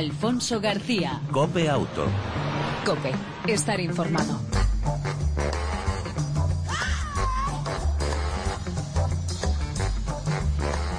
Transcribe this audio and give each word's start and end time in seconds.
Alfonso 0.00 0.62
García. 0.62 1.20
Cope 1.30 1.68
Auto. 1.68 2.06
Cope, 2.86 3.12
estar 3.46 3.78
informado. 3.78 4.40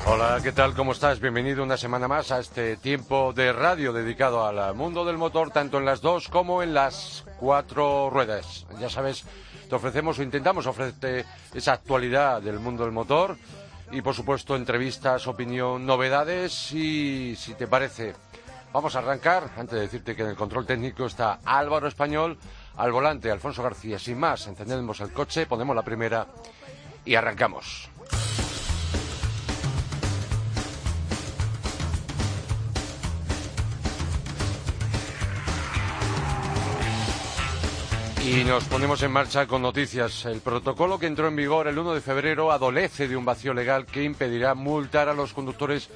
Hola, 0.05 0.39
¿qué 0.43 0.51
tal? 0.51 0.75
¿Cómo 0.75 0.91
estás? 0.91 1.19
Bienvenido 1.19 1.63
una 1.63 1.77
semana 1.77 2.07
más 2.07 2.31
a 2.31 2.41
este 2.41 2.77
tiempo 2.77 3.33
de 3.33 3.51
radio 3.51 3.91
dedicado 3.91 4.45
al 4.45 4.75
mundo 4.75 5.03
del 5.03 5.17
motor, 5.17 5.49
tanto 5.49 5.79
en 5.79 5.85
las 5.85 6.01
dos 6.01 6.27
como 6.27 6.61
en 6.61 6.75
las 6.75 7.25
cuatro 7.39 8.11
ruedas. 8.11 8.67
Ya 8.79 8.91
sabes, 8.91 9.25
te 9.67 9.73
ofrecemos 9.73 10.19
o 10.19 10.23
intentamos 10.23 10.67
ofrecerte 10.67 11.25
esa 11.55 11.73
actualidad 11.73 12.39
del 12.39 12.59
mundo 12.59 12.83
del 12.83 12.91
motor 12.91 13.35
y, 13.91 14.03
por 14.03 14.13
supuesto, 14.13 14.55
entrevistas, 14.55 15.25
opinión, 15.25 15.87
novedades 15.87 16.71
y, 16.71 17.35
si 17.35 17.55
te 17.55 17.65
parece, 17.65 18.13
vamos 18.73 18.95
a 18.95 18.99
arrancar. 18.99 19.49
Antes 19.57 19.75
de 19.75 19.81
decirte 19.81 20.15
que 20.15 20.23
en 20.23 20.29
el 20.29 20.35
control 20.35 20.65
técnico 20.65 21.05
está 21.05 21.39
Álvaro 21.45 21.87
Español, 21.87 22.37
al 22.77 22.91
volante 22.91 23.31
Alfonso 23.31 23.63
García. 23.63 23.99
Sin 23.99 24.19
más, 24.19 24.47
encendemos 24.47 24.99
el 25.01 25.11
coche, 25.11 25.45
ponemos 25.45 25.75
la 25.75 25.83
primera 25.83 26.27
y 27.05 27.15
arrancamos. 27.15 27.89
Y 38.23 38.43
nos 38.43 38.63
ponemos 38.65 39.01
en 39.01 39.11
marcha 39.11 39.47
con 39.47 39.63
noticias. 39.63 40.25
El 40.25 40.41
protocolo 40.41 40.99
que 40.99 41.07
entró 41.07 41.27
en 41.27 41.35
vigor 41.35 41.67
el 41.67 41.77
1 41.77 41.95
de 41.95 42.01
febrero 42.01 42.51
adolece 42.51 43.07
de 43.07 43.17
un 43.17 43.25
vacío 43.25 43.53
legal 43.53 43.87
que 43.87 44.03
impedirá 44.03 44.53
multar 44.53 45.09
a 45.09 45.13
los 45.13 45.33
conductores 45.33 45.89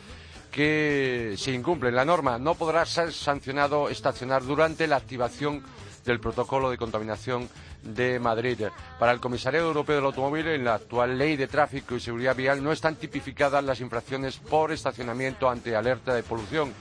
que 0.55 1.36
se 1.38 1.52
incumplen 1.52 1.94
la 1.94 2.05
norma. 2.05 2.40
No 2.40 2.55
podrá 2.55 2.86
ser 2.86 3.12
sancionado 3.12 3.90
estacionar 3.90 4.41
durante 4.41 4.88
la 4.88 4.95
activación 4.95 5.61
del 6.06 6.22
protocolo 6.22 6.70
de 6.70 6.78
contaminación 6.78 7.50
de 7.84 8.22
Madrid. 8.22 8.61
Para 8.98 9.11
el 9.11 9.20
Comisario 9.20 9.59
Europeo 9.59 9.98
del 9.98 10.06
Automóvil, 10.06 10.48
en 10.48 10.64
la 10.64 10.76
actual 10.76 11.17
ley 11.17 11.36
de 11.36 11.48
tráfico 11.48 11.95
y 11.95 12.00
seguridad 12.00 12.38
vial 12.38 12.64
no 12.64 12.72
están 12.72 12.95
tipificadas 12.95 13.66
las 13.66 13.81
infracciones 13.81 14.38
por 14.38 14.72
estacionamiento 14.72 15.50
ante 15.50 15.76
alerta 15.76 16.14
de 16.14 16.23
polución, 16.23 16.72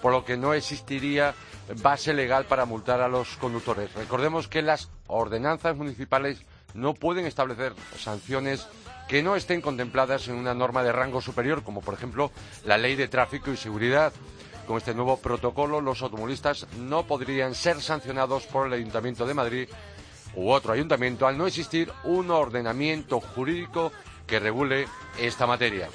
por 0.00 0.12
lo 0.12 0.24
que 0.24 0.36
no 0.36 0.54
existiría 0.54 1.34
base 1.82 2.14
legal 2.14 2.44
para 2.44 2.64
multar 2.64 3.00
a 3.00 3.08
los 3.08 3.36
conductores. 3.38 3.92
Recordemos 3.94 4.46
que 4.46 4.62
las 4.62 4.88
ordenanzas 5.08 5.74
municipales 5.74 6.42
no 6.74 6.94
pueden 6.94 7.26
establecer 7.26 7.74
sanciones 7.98 8.68
que 9.08 9.22
no 9.22 9.36
estén 9.36 9.60
contempladas 9.60 10.28
en 10.28 10.34
una 10.34 10.54
norma 10.54 10.82
de 10.82 10.92
rango 10.92 11.20
superior, 11.20 11.62
como 11.62 11.80
por 11.80 11.94
ejemplo 11.94 12.30
la 12.64 12.78
Ley 12.78 12.96
de 12.96 13.08
Tráfico 13.08 13.52
y 13.52 13.56
Seguridad. 13.56 14.12
Con 14.66 14.78
este 14.78 14.94
nuevo 14.94 15.16
protocolo, 15.18 15.80
los 15.80 16.02
automovilistas 16.02 16.66
no 16.78 17.06
podrían 17.06 17.54
ser 17.54 17.80
sancionados 17.80 18.46
por 18.46 18.66
el 18.66 18.72
Ayuntamiento 18.72 19.24
de 19.24 19.34
Madrid 19.34 19.68
u 20.34 20.50
otro 20.50 20.72
ayuntamiento 20.72 21.26
al 21.26 21.38
no 21.38 21.46
existir 21.46 21.90
un 22.04 22.30
ordenamiento 22.30 23.20
jurídico 23.20 23.92
que 24.26 24.38
regule 24.38 24.86
esta 25.18 25.46
materia. 25.46 25.88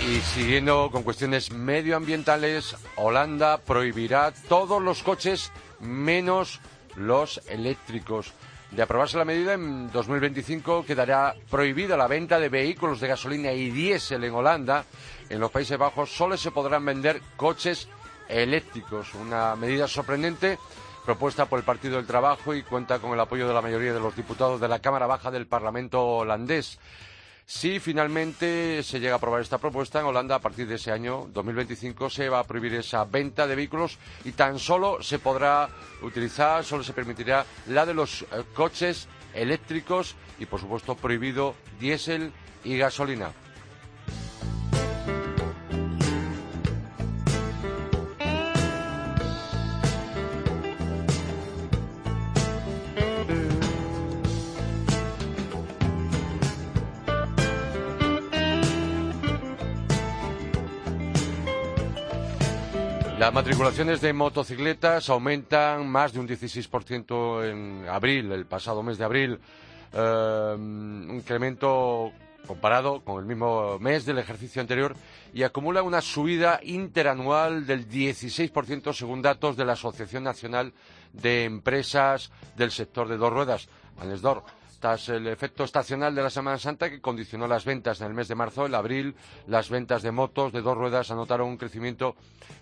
Y 0.00 0.20
siguiendo 0.20 0.88
con 0.90 1.02
cuestiones 1.02 1.52
medioambientales, 1.52 2.76
Holanda 2.96 3.58
prohibirá 3.58 4.32
todos 4.48 4.82
los 4.82 5.02
coches 5.02 5.52
menos 5.80 6.60
los 6.98 7.40
eléctricos. 7.48 8.32
De 8.70 8.82
aprobarse 8.82 9.16
la 9.16 9.24
medida, 9.24 9.54
en 9.54 9.90
2025 9.90 10.84
quedará 10.84 11.34
prohibida 11.50 11.96
la 11.96 12.06
venta 12.06 12.38
de 12.38 12.50
vehículos 12.50 13.00
de 13.00 13.08
gasolina 13.08 13.52
y 13.52 13.70
diésel 13.70 14.24
en 14.24 14.34
Holanda. 14.34 14.84
En 15.30 15.40
los 15.40 15.50
Países 15.50 15.78
Bajos 15.78 16.10
solo 16.10 16.36
se 16.36 16.50
podrán 16.50 16.84
vender 16.84 17.22
coches 17.36 17.88
eléctricos. 18.28 19.14
Una 19.14 19.56
medida 19.56 19.88
sorprendente 19.88 20.58
propuesta 21.04 21.46
por 21.46 21.58
el 21.58 21.64
Partido 21.64 21.96
del 21.96 22.06
Trabajo 22.06 22.54
y 22.54 22.62
cuenta 22.62 22.98
con 22.98 23.12
el 23.12 23.20
apoyo 23.20 23.48
de 23.48 23.54
la 23.54 23.62
mayoría 23.62 23.94
de 23.94 24.00
los 24.00 24.14
diputados 24.14 24.60
de 24.60 24.68
la 24.68 24.80
Cámara 24.80 25.06
Baja 25.06 25.30
del 25.30 25.46
Parlamento 25.46 26.04
holandés. 26.04 26.78
Si 27.50 27.80
finalmente 27.80 28.82
se 28.82 29.00
llega 29.00 29.14
a 29.14 29.16
aprobar 29.16 29.40
esta 29.40 29.56
propuesta 29.56 29.98
en 29.98 30.04
Holanda, 30.04 30.34
a 30.34 30.38
partir 30.38 30.68
de 30.68 30.74
ese 30.74 30.92
año 30.92 31.30
2025 31.32 32.10
se 32.10 32.28
va 32.28 32.40
a 32.40 32.44
prohibir 32.44 32.74
esa 32.74 33.06
venta 33.06 33.46
de 33.46 33.56
vehículos 33.56 33.96
y 34.26 34.32
tan 34.32 34.58
solo 34.58 35.02
se 35.02 35.18
podrá 35.18 35.70
utilizar, 36.02 36.62
solo 36.62 36.84
se 36.84 36.92
permitirá 36.92 37.46
la 37.68 37.86
de 37.86 37.94
los 37.94 38.20
eh, 38.20 38.44
coches 38.52 39.08
eléctricos 39.32 40.14
y, 40.38 40.44
por 40.44 40.60
supuesto, 40.60 40.94
prohibido 40.94 41.54
diésel 41.80 42.32
y 42.64 42.76
gasolina. 42.76 43.32
Las 63.28 63.34
matriculaciones 63.34 64.00
de 64.00 64.14
motocicletas 64.14 65.10
aumentan 65.10 65.86
más 65.86 66.14
de 66.14 66.20
un 66.20 66.26
16% 66.26 67.44
en 67.44 67.86
abril, 67.86 68.32
el 68.32 68.46
pasado 68.46 68.82
mes 68.82 68.96
de 68.96 69.04
abril, 69.04 69.38
eh, 69.92 70.54
un 70.56 71.10
incremento 71.12 72.10
comparado 72.46 73.04
con 73.04 73.20
el 73.20 73.26
mismo 73.26 73.78
mes 73.80 74.06
del 74.06 74.16
ejercicio 74.16 74.62
anterior 74.62 74.96
y 75.34 75.42
acumula 75.42 75.82
una 75.82 76.00
subida 76.00 76.58
interanual 76.62 77.66
del 77.66 77.86
16% 77.86 78.94
según 78.94 79.20
datos 79.20 79.58
de 79.58 79.66
la 79.66 79.74
Asociación 79.74 80.24
Nacional 80.24 80.72
de 81.12 81.44
Empresas 81.44 82.32
del 82.56 82.70
Sector 82.70 83.08
de 83.08 83.18
Dos 83.18 83.30
Ruedas, 83.30 83.68
ANESDOR 84.00 84.42
el 85.08 85.26
efecto 85.26 85.64
estacional 85.64 86.14
de 86.14 86.22
la 86.22 86.30
Semana 86.30 86.56
Santa 86.56 86.88
que 86.88 87.00
condicionó 87.00 87.48
las 87.48 87.64
ventas 87.64 88.00
en 88.00 88.06
el 88.06 88.14
mes 88.14 88.28
de 88.28 88.36
marzo, 88.36 88.64
en 88.64 88.74
abril, 88.76 89.16
las 89.48 89.70
ventas 89.70 90.02
de 90.02 90.12
motos 90.12 90.52
de 90.52 90.62
dos 90.62 90.76
ruedas 90.76 91.10
anotaron 91.10 91.48
un 91.48 91.56
crecimiento 91.56 92.14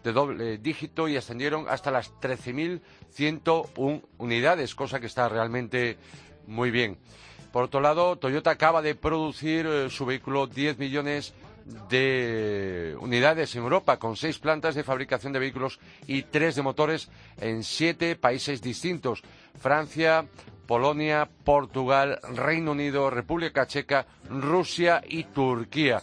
de 0.02 0.12
doble 0.12 0.56
dígito 0.56 1.08
y 1.08 1.16
ascendieron 1.16 1.66
hasta 1.68 1.90
las 1.90 2.14
13.101 2.14 4.02
unidades, 4.16 4.74
cosa 4.74 4.98
que 4.98 5.06
está 5.06 5.28
realmente 5.28 5.98
muy 6.46 6.70
bien. 6.70 6.96
Por 7.52 7.64
otro 7.64 7.80
lado, 7.80 8.16
Toyota 8.16 8.50
acaba 8.50 8.80
de 8.80 8.94
producir 8.94 9.66
eh, 9.66 9.90
su 9.90 10.06
vehículo 10.06 10.46
10 10.46 10.78
millones 10.78 11.34
de 11.90 12.96
unidades 13.00 13.54
en 13.56 13.62
Europa, 13.62 13.98
con 13.98 14.16
seis 14.16 14.38
plantas 14.38 14.74
de 14.74 14.84
fabricación 14.84 15.32
de 15.32 15.40
vehículos 15.40 15.80
y 16.06 16.22
tres 16.22 16.54
de 16.54 16.62
motores 16.62 17.10
en 17.40 17.64
siete 17.64 18.14
países 18.14 18.62
distintos. 18.62 19.22
Francia, 19.58 20.26
Polonia, 20.66 21.28
Portugal, 21.44 22.18
Reino 22.34 22.72
Unido, 22.72 23.10
República 23.10 23.66
Checa, 23.66 24.06
Rusia 24.28 25.02
y 25.06 25.24
Turquía. 25.24 26.02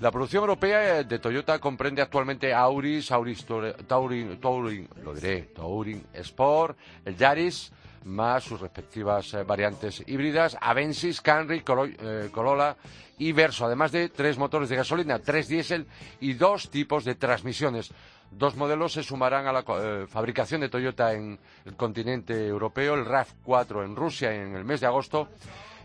La 0.00 0.10
producción 0.10 0.42
europea 0.42 1.04
de 1.04 1.18
Toyota 1.18 1.58
comprende 1.60 2.02
actualmente 2.02 2.52
Auris, 2.52 3.12
Auris 3.12 3.46
Touring, 3.46 4.40
Touring, 4.40 4.88
lo 5.04 5.14
diré, 5.14 5.42
Touring 5.54 6.04
Sport, 6.12 6.76
el 7.04 7.16
Yaris, 7.16 7.72
más 8.04 8.44
sus 8.44 8.60
respectivas 8.60 9.32
eh, 9.34 9.44
variantes 9.44 10.02
híbridas, 10.06 10.56
Avensis, 10.60 11.20
Camry, 11.20 11.62
eh, 12.00 12.28
Corolla 12.32 12.76
y 13.18 13.30
Verso, 13.32 13.66
además 13.66 13.92
de 13.92 14.08
tres 14.08 14.38
motores 14.38 14.68
de 14.68 14.76
gasolina, 14.76 15.20
tres 15.20 15.46
diésel 15.46 15.86
y 16.20 16.32
dos 16.34 16.70
tipos 16.70 17.04
de 17.04 17.14
transmisiones. 17.14 17.92
Dos 18.38 18.56
modelos 18.56 18.92
se 18.92 19.02
sumarán 19.02 19.46
a 19.46 19.52
la 19.52 19.64
eh, 19.66 20.06
fabricación 20.08 20.60
de 20.62 20.68
Toyota 20.68 21.12
en 21.12 21.38
el 21.64 21.76
continente 21.76 22.46
europeo, 22.46 22.94
el 22.94 23.04
RAV4 23.04 23.84
en 23.84 23.94
Rusia 23.94 24.34
en 24.34 24.56
el 24.56 24.64
mes 24.64 24.80
de 24.80 24.86
agosto 24.86 25.28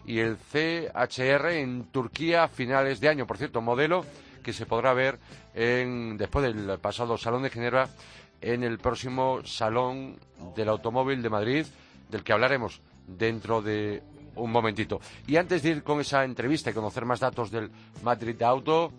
y 0.05 0.19
el 0.19 0.37
CHR 0.37 1.51
en 1.51 1.85
Turquía 1.91 2.45
a 2.45 2.47
finales 2.47 2.99
de 2.99 3.09
año. 3.09 3.27
Por 3.27 3.37
cierto, 3.37 3.61
modelo 3.61 4.05
que 4.41 4.53
se 4.53 4.65
podrá 4.65 4.93
ver 4.93 5.19
después 5.53 6.45
del 6.45 6.79
pasado 6.79 7.17
Salón 7.17 7.43
de 7.43 7.49
Ginebra 7.49 7.89
en 8.39 8.63
el 8.63 8.77
próximo 8.77 9.41
Salón 9.43 10.17
del 10.55 10.69
Automóvil 10.69 11.21
de 11.21 11.29
Madrid, 11.29 11.65
del 12.09 12.23
que 12.23 12.31
hablaremos 12.31 12.81
dentro 13.07 13.61
de 13.61 14.01
un 14.37 14.51
momentito. 14.51 14.99
Y 15.27 15.35
antes 15.35 15.63
de 15.63 15.69
ir 15.69 15.83
con 15.83 15.99
esa 15.99 16.23
entrevista 16.23 16.69
y 16.69 16.73
conocer 16.73 17.05
más 17.05 17.19
datos 17.19 17.51
del 17.51 17.69
Madrid 18.03 18.41
Auto, 18.43 18.91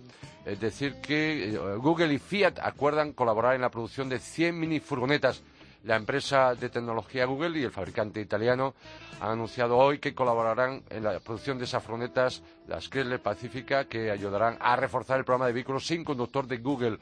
decir 0.56 0.94
que 1.00 1.50
eh, 1.50 1.58
Google 1.76 2.12
y 2.14 2.18
Fiat 2.18 2.58
acuerdan 2.62 3.12
colaborar 3.12 3.54
en 3.54 3.60
la 3.60 3.70
producción 3.70 4.08
de 4.08 4.18
100 4.18 4.58
mini 4.58 4.80
furgonetas. 4.80 5.42
La 5.84 5.96
empresa 5.96 6.54
de 6.54 6.70
tecnología 6.70 7.24
Google 7.24 7.58
y 7.58 7.62
el 7.62 7.70
fabricante 7.70 8.20
italiano 8.20 8.74
han 9.20 9.30
anunciado 9.30 9.76
hoy 9.76 9.98
que 9.98 10.14
colaborarán 10.14 10.82
en 10.90 11.04
la 11.04 11.20
producción 11.20 11.56
de 11.58 11.64
esas 11.64 11.82
furgonetas, 11.82 12.42
las 12.66 12.88
Chrysler 12.88 13.20
Pacifica, 13.20 13.84
que 13.84 14.10
ayudarán 14.10 14.56
a 14.60 14.76
reforzar 14.76 15.18
el 15.18 15.24
programa 15.24 15.46
de 15.46 15.52
vehículos 15.52 15.86
sin 15.86 16.04
conductor 16.04 16.46
de 16.46 16.58
Google. 16.58 16.98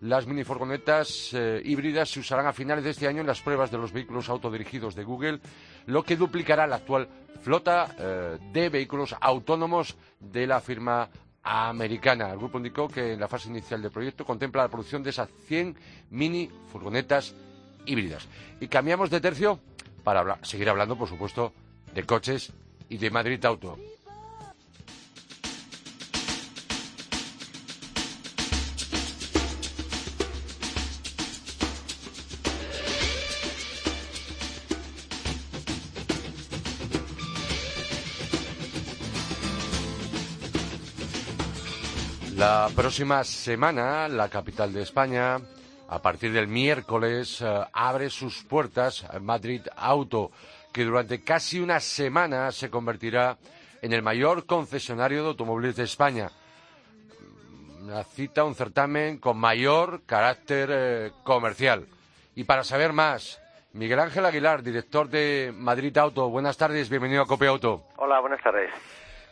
Las 0.00 0.26
mini 0.26 0.44
furgonetas 0.44 1.30
eh, 1.32 1.62
híbridas 1.64 2.10
se 2.10 2.20
usarán 2.20 2.46
a 2.46 2.52
finales 2.52 2.84
de 2.84 2.90
este 2.90 3.08
año 3.08 3.22
en 3.22 3.26
las 3.26 3.40
pruebas 3.40 3.70
de 3.70 3.78
los 3.78 3.92
vehículos 3.92 4.28
autodirigidos 4.28 4.94
de 4.94 5.04
Google, 5.04 5.40
lo 5.86 6.02
que 6.02 6.16
duplicará 6.16 6.66
la 6.66 6.76
actual 6.76 7.08
flota 7.42 7.94
eh, 7.98 8.38
de 8.52 8.68
vehículos 8.68 9.16
autónomos 9.20 9.96
de 10.20 10.46
la 10.46 10.60
firma 10.60 11.08
americana. 11.42 12.30
El 12.30 12.38
grupo 12.38 12.58
indicó 12.58 12.88
que 12.88 13.14
en 13.14 13.20
la 13.20 13.28
fase 13.28 13.48
inicial 13.48 13.80
del 13.80 13.90
proyecto 13.90 14.24
contempla 14.24 14.62
la 14.62 14.68
producción 14.68 15.02
de 15.02 15.10
esas 15.10 15.30
100 15.46 15.76
mini 16.10 16.50
furgonetas 16.70 17.34
híbridas. 17.88 18.28
Y 18.60 18.68
cambiamos 18.68 19.10
de 19.10 19.20
tercio 19.20 19.60
para 20.04 20.38
seguir 20.44 20.68
hablando, 20.68 20.96
por 20.96 21.08
supuesto, 21.08 21.52
de 21.94 22.04
coches 22.04 22.52
y 22.88 22.98
de 22.98 23.10
Madrid 23.10 23.44
Auto. 23.44 23.78
La 42.38 42.70
próxima 42.72 43.24
semana, 43.24 44.06
la 44.06 44.28
capital 44.28 44.72
de 44.72 44.82
España, 44.82 45.40
a 45.88 46.00
partir 46.00 46.32
del 46.32 46.48
miércoles, 46.48 47.40
eh, 47.40 47.64
abre 47.72 48.10
sus 48.10 48.44
puertas 48.44 49.06
Madrid 49.20 49.62
Auto, 49.76 50.30
que 50.72 50.84
durante 50.84 51.24
casi 51.24 51.60
una 51.60 51.80
semana 51.80 52.52
se 52.52 52.70
convertirá 52.70 53.38
en 53.80 53.92
el 53.92 54.02
mayor 54.02 54.44
concesionario 54.44 55.22
de 55.22 55.28
automóviles 55.28 55.76
de 55.76 55.84
España. 55.84 56.30
Una 57.82 58.04
cita, 58.04 58.44
un 58.44 58.54
certamen 58.54 59.18
con 59.18 59.38
mayor 59.38 60.02
carácter 60.04 60.68
eh, 60.70 61.12
comercial. 61.24 61.86
Y 62.34 62.44
para 62.44 62.64
saber 62.64 62.92
más, 62.92 63.40
Miguel 63.72 64.00
Ángel 64.00 64.26
Aguilar, 64.26 64.62
director 64.62 65.08
de 65.08 65.52
Madrid 65.54 65.96
Auto. 65.96 66.28
Buenas 66.28 66.56
tardes, 66.56 66.90
bienvenido 66.90 67.22
a 67.22 67.26
Copia 67.26 67.48
Auto. 67.48 67.84
Hola, 67.96 68.20
buenas 68.20 68.42
tardes. 68.42 68.70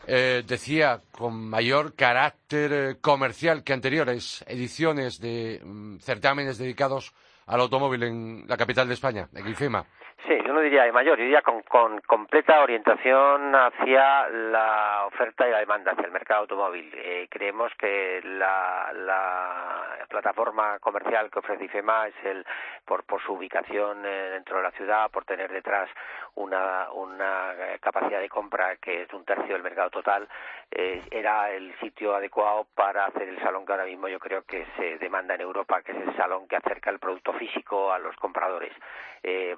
Eh, 0.09 0.45
decía, 0.47 1.03
con 1.11 1.49
mayor 1.49 1.95
carácter 1.97 2.73
eh, 2.73 2.97
comercial 3.01 3.65
que 3.65 3.73
anteriores 3.73 4.45
ediciones 4.47 5.19
de 5.19 5.61
mm, 5.65 5.99
certámenes 5.99 6.59
dedicados 6.59 7.13
al 7.47 7.61
automóvil 7.61 8.05
en 8.05 8.45
la 8.47 8.57
capital 8.57 8.87
de 8.87 8.95
España, 8.95 9.29
en 9.35 9.49
IFEMA. 9.49 9.85
Sí, 10.25 10.37
yo 10.45 10.53
no 10.53 10.61
diría 10.61 10.85
de 10.85 10.93
mayor, 10.93 11.19
diría 11.19 11.43
con, 11.43 11.63
con 11.63 12.01
completa 12.01 12.61
orientación 12.61 13.55
hacia 13.55 14.29
la 14.29 15.05
oferta 15.07 15.47
y 15.47 15.51
la 15.53 15.59
demanda, 15.59 15.93
hacia 15.93 16.07
el 16.07 16.11
mercado 16.11 16.41
automóvil. 16.41 16.91
Eh, 16.95 17.29
creemos 17.31 17.71
que 17.79 18.23
la, 18.25 18.93
la, 18.95 20.07
plataforma 20.09 20.79
comercial 20.79 21.31
que 21.31 21.41
ofrece 21.41 21.65
IFEMA 21.65 22.09
es 22.09 22.15
el, 22.25 22.47
por, 22.85 23.05
por 23.05 23.21
su 23.23 23.35
ubicación 23.35 24.07
eh, 24.07 24.31
dentro 24.31 24.57
de 24.57 24.63
la 24.63 24.71
ciudad, 24.71 25.11
por 25.11 25.25
tener 25.25 25.53
detrás 25.53 25.91
una, 26.37 26.91
una 26.93 27.53
capacidad 27.81 28.21
de 28.21 28.29
compra 28.29 28.77
que 28.77 29.03
es 29.03 29.13
un 29.13 29.25
tercio 29.25 29.53
del 29.53 29.63
mercado 29.63 29.91
total, 29.91 30.27
eh, 30.71 31.03
era 31.11 31.51
el 31.51 31.77
sitio 31.81 32.15
adecuado 32.15 32.67
para 32.75 33.05
hacer 33.07 33.29
el 33.29 33.39
salón 33.41 33.67
que 33.67 33.73
ahora 33.73 33.85
mismo 33.85 34.09
yo 34.09 34.19
creo 34.19 34.43
que 34.43 34.65
se 34.77 34.97
demanda 34.99 35.35
en 35.35 35.43
Europa, 35.43 35.83
que 35.83 35.93
es 35.93 35.99
el 35.99 36.17
salón 36.17 36.49
que 36.49 36.57
acerca 36.57 36.91
el 36.91 36.99
producto 36.99 37.33
físico 37.35 37.93
a 37.93 37.99
los 37.99 38.17
compradores. 38.17 38.73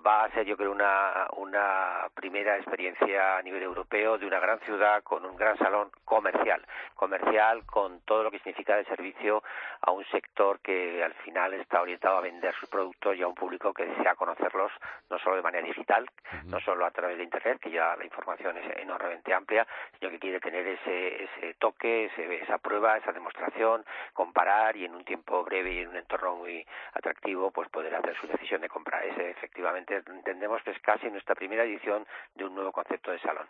Va 0.06 0.24
a 0.24 0.30
ser, 0.30 0.47
yo 0.48 0.56
creo, 0.56 0.72
una, 0.72 1.28
una 1.36 2.08
primera 2.14 2.56
experiencia 2.56 3.36
a 3.36 3.42
nivel 3.42 3.62
europeo 3.62 4.16
de 4.16 4.26
una 4.26 4.40
gran 4.40 4.58
ciudad 4.60 5.02
con 5.02 5.24
un 5.26 5.36
gran 5.36 5.58
salón 5.58 5.90
comercial, 6.06 6.64
comercial 6.94 7.66
con 7.66 8.00
todo 8.00 8.22
lo 8.22 8.30
que 8.30 8.38
significa 8.38 8.76
de 8.76 8.84
servicio 8.86 9.42
a 9.82 9.92
un 9.92 10.04
sector 10.06 10.60
que 10.60 11.04
al 11.04 11.12
final 11.14 11.52
está 11.54 11.82
orientado 11.82 12.16
a 12.16 12.22
vender 12.22 12.54
sus 12.54 12.68
productos 12.68 13.14
y 13.16 13.22
a 13.22 13.28
un 13.28 13.34
público 13.34 13.74
que 13.74 13.84
desea 13.84 14.14
conocerlos 14.14 14.72
no 15.10 15.18
solo 15.18 15.36
de 15.36 15.42
manera 15.42 15.66
digital, 15.66 16.08
no 16.46 16.58
solo 16.60 16.86
a 16.86 16.90
través 16.90 17.18
de 17.18 17.24
Internet, 17.24 17.60
que 17.60 17.70
ya 17.70 17.94
la 17.96 18.04
información 18.04 18.56
es 18.56 18.78
enormemente 18.78 19.34
amplia, 19.34 19.66
sino 19.98 20.10
que 20.10 20.18
quiere 20.18 20.40
tener 20.40 20.66
ese, 20.66 21.24
ese 21.24 21.54
toque, 21.58 22.10
esa 22.42 22.58
prueba, 22.58 22.96
esa 22.96 23.12
demostración, 23.12 23.84
comparar 24.14 24.76
y 24.76 24.86
en 24.86 24.94
un 24.94 25.04
tiempo 25.04 25.44
breve 25.44 25.72
y 25.74 25.78
en 25.80 25.88
un 25.88 25.96
entorno 25.96 26.36
muy 26.36 26.66
atractivo, 26.94 27.50
pues 27.50 27.68
poder 27.68 27.94
hacer 27.94 28.16
su 28.16 28.26
decisión 28.26 28.62
de 28.62 28.68
compra. 28.68 29.04
Ese 29.04 29.30
efectivamente 29.30 30.02
entendemos 30.38 30.62
que 30.62 30.70
es 30.70 30.78
casi 30.80 31.10
nuestra 31.10 31.34
primera 31.34 31.64
edición 31.64 32.06
de 32.36 32.44
un 32.44 32.54
nuevo 32.54 32.70
concepto 32.70 33.10
de 33.10 33.18
salón. 33.18 33.46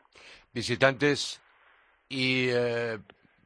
Visitantes 0.55 1.43
y 2.08 2.49
eh, 2.49 2.99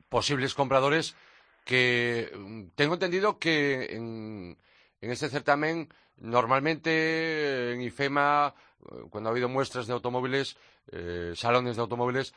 posibles 0.08 0.54
compradores 0.54 1.16
que 1.64 2.30
mm, 2.34 2.68
tengo 2.76 2.94
entendido 2.94 3.40
que 3.40 3.96
en, 3.96 4.56
este 5.00 5.28
certamen 5.28 5.88
normalmente 6.18 7.72
en 7.72 7.82
IFEMA 7.82 8.54
eh, 8.54 8.94
cuando 9.10 9.28
ha 9.28 9.32
habido 9.32 9.48
muestras 9.48 9.88
de 9.88 9.92
automóviles 9.92 10.56
eh, 10.92 11.32
salones 11.34 11.74
de 11.74 11.82
automóviles 11.82 12.34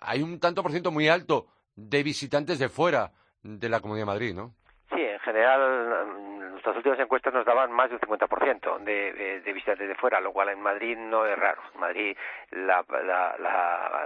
hay 0.00 0.22
un 0.22 0.40
tanto 0.40 0.62
por 0.62 0.70
ciento 0.70 0.90
muy 0.90 1.08
alto 1.08 1.48
de 1.74 2.02
visitantes 2.02 2.58
de 2.58 2.70
fuera 2.70 3.12
de 3.42 3.68
la 3.68 3.80
Comunidad 3.80 4.06
de 4.06 4.12
Madrid, 4.12 4.34
¿no? 4.34 4.54
Sí, 4.88 5.00
en 5.00 5.20
general 5.20 6.35
las 6.64 6.76
últimas 6.76 6.98
encuestas 6.98 7.32
nos 7.32 7.44
daban 7.44 7.72
más 7.72 7.90
del 7.90 8.00
50% 8.00 8.78
de, 8.80 9.12
de, 9.12 9.40
de 9.40 9.52
visitantes 9.52 9.88
de 9.88 9.94
fuera, 9.94 10.20
lo 10.20 10.32
cual 10.32 10.48
en 10.50 10.60
Madrid 10.60 10.96
no 10.96 11.26
es 11.26 11.38
raro. 11.38 11.62
En 11.74 11.80
Madrid 11.80 12.16
la, 12.50 12.82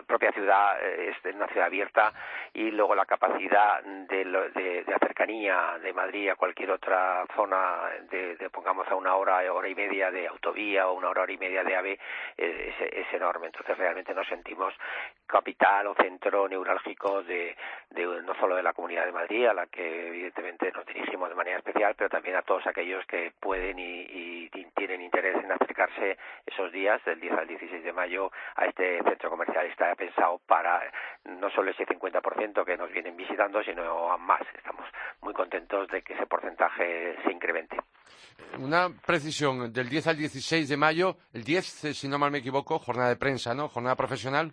propia 0.07 0.33
ciudad 0.33 0.83
es 0.83 1.17
una 1.35 1.47
ciudad 1.49 1.67
abierta 1.67 2.13
y 2.53 2.71
luego 2.71 2.95
la 2.95 3.07
capacidad 3.07 3.83
de, 3.83 4.25
de, 4.25 4.85
de 4.85 4.95
de 5.83 5.93
Madrid 5.93 6.31
a 6.31 6.35
cualquier 6.35 6.71
otra 6.71 7.27
zona, 7.37 7.91
de, 8.11 8.49
pongamos 8.51 8.89
a 8.89 8.95
una 8.95 9.15
hora, 9.17 9.53
hora 9.53 9.69
y 9.69 9.75
media 9.75 10.11
de 10.11 10.27
autovía 10.27 10.89
o 10.89 10.95
una 10.95 11.11
hora, 11.11 11.23
hora 11.23 11.33
y 11.33 11.37
media 11.37 11.63
de 11.63 11.77
AVE, 11.77 11.99
es, 12.39 12.75
es 12.81 13.13
enorme. 13.13 13.47
Entonces 13.47 13.77
realmente 13.77 14.15
nos 14.15 14.27
sentimos 14.27 14.73
capital 15.27 15.89
o 15.89 15.95
centro 15.95 16.49
neurálgico 16.49 17.23
de, 17.23 17.55
de 17.91 18.23
no 18.23 18.35
solo 18.37 18.57
de 18.57 18.63
la 18.63 18.73
Comunidad 18.73 19.05
de 19.05 19.13
Madrid, 19.13 19.47
a 19.47 19.55
la 19.55 19.67
que 19.67 20.09
evidentemente 20.09 20.73
nos 20.73 20.87
dirigimos 20.87 21.29
de 21.29 21.35
manera 21.35 21.59
especial, 21.59 21.95
pero 21.97 22.09
también 22.09 22.37
a 22.41 22.43
todos 22.43 22.67
aquellos 22.67 23.05
que 23.07 23.33
pueden 23.39 23.79
y, 23.79 24.49
tienen 24.75 25.03
interés 25.03 25.37
en 25.45 25.53
acercarse 25.53 26.17
esos 26.47 26.73
días, 26.73 27.05
del 27.05 27.21
10 27.21 27.33
al 27.35 27.47
16 27.47 27.85
de 27.85 27.93
mayo, 27.93 28.31
a 28.57 28.65
este 28.65 29.03
centro 29.03 29.29
comercial. 29.29 29.67
Está 29.67 29.95
pensado 29.95 30.41
para 30.47 30.91
no 31.25 31.51
solo 31.51 31.71
ese 31.71 31.85
50% 31.85 32.65
que 32.65 32.77
nos 32.79 32.91
vienen 32.91 33.15
visitando, 33.15 33.63
sino 33.63 34.11
a 34.11 34.17
más. 34.17 34.41
Estamos 34.57 34.87
muy 35.21 35.35
contentos 35.35 35.87
de 35.89 36.03
que 36.03 36.15
ese 36.15 36.27
porcentaje 36.27 37.15
se 37.23 37.31
incremente. 37.31 37.77
Una 38.59 38.89
precisión, 39.07 39.71
del 39.71 39.89
10 39.89 40.07
al 40.07 40.17
16 40.17 40.69
de 40.69 40.77
mayo, 40.77 41.17
el 41.35 41.45
10, 41.45 41.65
si 41.95 42.09
no 42.09 42.19
mal 42.19 42.31
me 42.31 42.39
equivoco, 42.39 42.79
jornada 42.79 43.11
de 43.11 43.17
prensa, 43.17 43.55
¿no? 43.55 43.69
Jornada 43.69 43.97
profesional. 43.97 44.53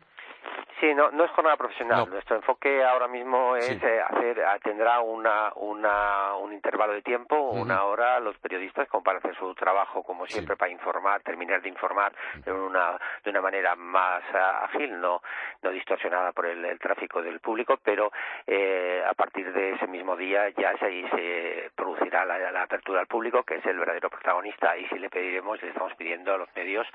Sí, 0.79 0.93
no, 0.93 1.09
no 1.09 1.25
es 1.25 1.31
jornada 1.31 1.57
profesional. 1.57 2.07
Nuestro 2.07 2.35
enfoque 2.35 2.83
ahora 2.83 3.07
mismo 3.07 3.55
es 3.55 3.81
eh, 3.81 3.99
hacer, 3.99 4.39
tendrá 4.61 4.99
una, 4.99 5.51
una, 5.55 6.35
un 6.35 6.53
intervalo 6.53 6.93
de 6.93 7.01
tiempo, 7.01 7.35
una 7.35 7.83
hora, 7.85 8.19
los 8.19 8.37
periodistas 8.37 8.87
como 8.87 9.03
para 9.03 9.17
hacer 9.17 9.35
su 9.37 9.55
trabajo, 9.55 10.03
como 10.03 10.27
siempre, 10.27 10.55
para 10.55 10.71
informar, 10.71 11.21
terminar 11.21 11.63
de 11.63 11.69
informar 11.69 12.13
de 12.45 12.51
una, 12.51 12.95
de 13.23 13.29
una 13.31 13.41
manera 13.41 13.75
más 13.75 14.21
ah, 14.35 14.65
ágil, 14.65 15.01
no, 15.01 15.21
no 15.63 15.71
distorsionada 15.71 16.31
por 16.31 16.45
el, 16.45 16.77
tráfico 16.77 17.23
del 17.23 17.39
público, 17.39 17.79
pero 17.83 18.11
eh, 18.45 19.03
a 19.03 19.15
partir 19.15 19.51
de 19.51 19.71
ese 19.73 19.87
mismo 19.87 20.15
día 20.15 20.49
ya 20.49 20.77
se, 20.77 21.09
se 21.09 21.71
producirá 21.75 22.23
la, 22.23 22.51
la, 22.51 22.61
apertura 22.61 22.99
al 22.99 23.07
público, 23.07 23.41
que 23.43 23.55
es 23.55 23.65
el 23.65 23.79
verdadero 23.79 24.11
protagonista, 24.11 24.77
y 24.77 24.85
si 24.89 24.99
le 24.99 25.09
pediremos, 25.09 25.59
le 25.63 25.69
estamos 25.69 25.95
pidiendo 25.95 26.35
a 26.35 26.37
los 26.37 26.55
medios 26.55 26.85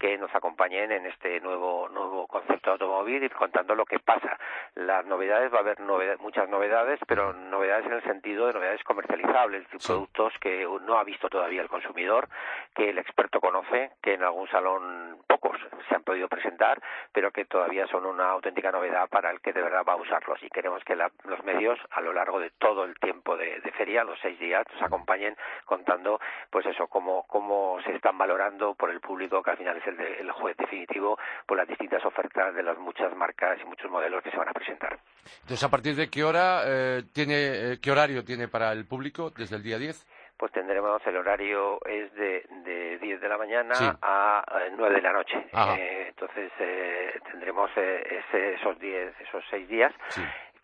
que 0.00 0.18
nos 0.18 0.34
acompañen 0.34 0.90
en 0.90 1.06
este 1.06 1.40
nuevo, 1.40 1.88
nuevo 1.88 2.26
concepto 2.26 2.70
de 2.70 2.72
automóvil 2.72 3.27
contando 3.34 3.74
lo 3.74 3.84
que 3.84 3.98
pasa. 3.98 4.38
Las 4.74 5.04
novedades, 5.06 5.52
va 5.52 5.58
a 5.58 5.60
haber 5.60 5.80
muchas 6.20 6.48
novedades, 6.48 7.00
pero 7.06 7.32
novedades 7.32 7.86
en 7.86 7.92
el 7.92 8.02
sentido 8.02 8.46
de 8.46 8.54
novedades 8.54 8.82
comercializables, 8.84 9.66
productos 9.84 10.32
que 10.40 10.66
no 10.82 10.98
ha 10.98 11.04
visto 11.04 11.28
todavía 11.28 11.62
el 11.62 11.68
consumidor, 11.68 12.28
que 12.74 12.90
el 12.90 12.98
experto 12.98 13.40
conoce, 13.40 13.92
que 14.02 14.14
en 14.14 14.22
algún 14.22 14.48
salón 14.48 15.18
pocos 15.26 15.56
se 15.88 15.94
han 15.94 16.02
podido 16.02 16.28
presentar, 16.28 16.80
pero 17.12 17.30
que 17.30 17.44
todavía 17.44 17.86
son 17.86 18.06
una 18.06 18.30
auténtica 18.30 18.70
novedad 18.70 19.08
para 19.08 19.30
el 19.30 19.40
que 19.40 19.52
de 19.52 19.62
verdad 19.62 19.84
va 19.88 19.94
a 19.94 19.96
usarlos. 19.96 20.42
Y 20.42 20.50
queremos 20.50 20.82
que 20.84 20.96
los 20.96 21.44
medios, 21.44 21.78
a 21.90 22.00
lo 22.00 22.12
largo 22.12 22.40
de 22.40 22.50
todo 22.50 22.84
el 22.84 22.94
tiempo 22.98 23.36
de, 23.36 23.60
feria, 23.76 24.04
los 24.04 24.18
seis 24.20 24.38
días, 24.38 24.64
nos 24.72 24.82
acompañen 24.82 25.36
contando, 25.64 26.20
pues 26.50 26.66
eso, 26.66 26.88
cómo, 26.88 27.24
cómo 27.28 27.78
se 27.84 27.94
están 27.94 28.18
valorando 28.18 28.74
por 28.74 28.90
el 28.90 29.00
público, 29.00 29.42
que 29.42 29.50
al 29.50 29.56
final 29.56 29.76
es 29.76 29.86
el, 29.86 30.00
el 30.00 30.32
juez 30.32 30.56
definitivo, 30.56 31.18
por 31.46 31.56
las 31.56 31.68
distintas 31.68 32.04
ofertas 32.04 32.54
de 32.54 32.62
las 32.62 32.78
muchas 32.78 33.14
marcas 33.18 33.58
y 33.60 33.66
muchos 33.66 33.90
modelos 33.90 34.22
que 34.22 34.30
se 34.30 34.36
van 34.36 34.48
a 34.48 34.52
presentar. 34.52 34.98
Entonces, 35.42 35.62
¿a 35.62 35.68
partir 35.68 35.94
de 35.94 36.08
qué 36.08 36.24
hora 36.24 36.62
eh, 36.64 37.02
tiene, 37.12 37.34
eh, 37.72 37.78
qué 37.82 37.90
horario 37.90 38.24
tiene 38.24 38.48
para 38.48 38.72
el 38.72 38.86
público 38.86 39.30
desde 39.30 39.56
el 39.56 39.62
día 39.62 39.78
10? 39.78 40.06
pues 40.38 40.52
tendremos 40.52 41.04
el 41.04 41.16
horario 41.16 41.84
es 41.84 42.14
de, 42.14 42.46
de 42.64 42.98
10 42.98 43.20
de 43.20 43.28
la 43.28 43.36
mañana 43.36 43.98
a 44.00 44.44
9 44.76 44.94
de 44.94 45.02
la 45.02 45.12
noche. 45.12 45.36
Eh, 45.36 46.06
entonces 46.10 46.52
eh, 46.60 47.18
tendremos 47.30 47.68
eh, 47.76 48.22
ese, 48.22 48.54
esos 48.54 48.78
10, 48.78 49.20
esos 49.20 49.44
6 49.50 49.68
días 49.68 49.92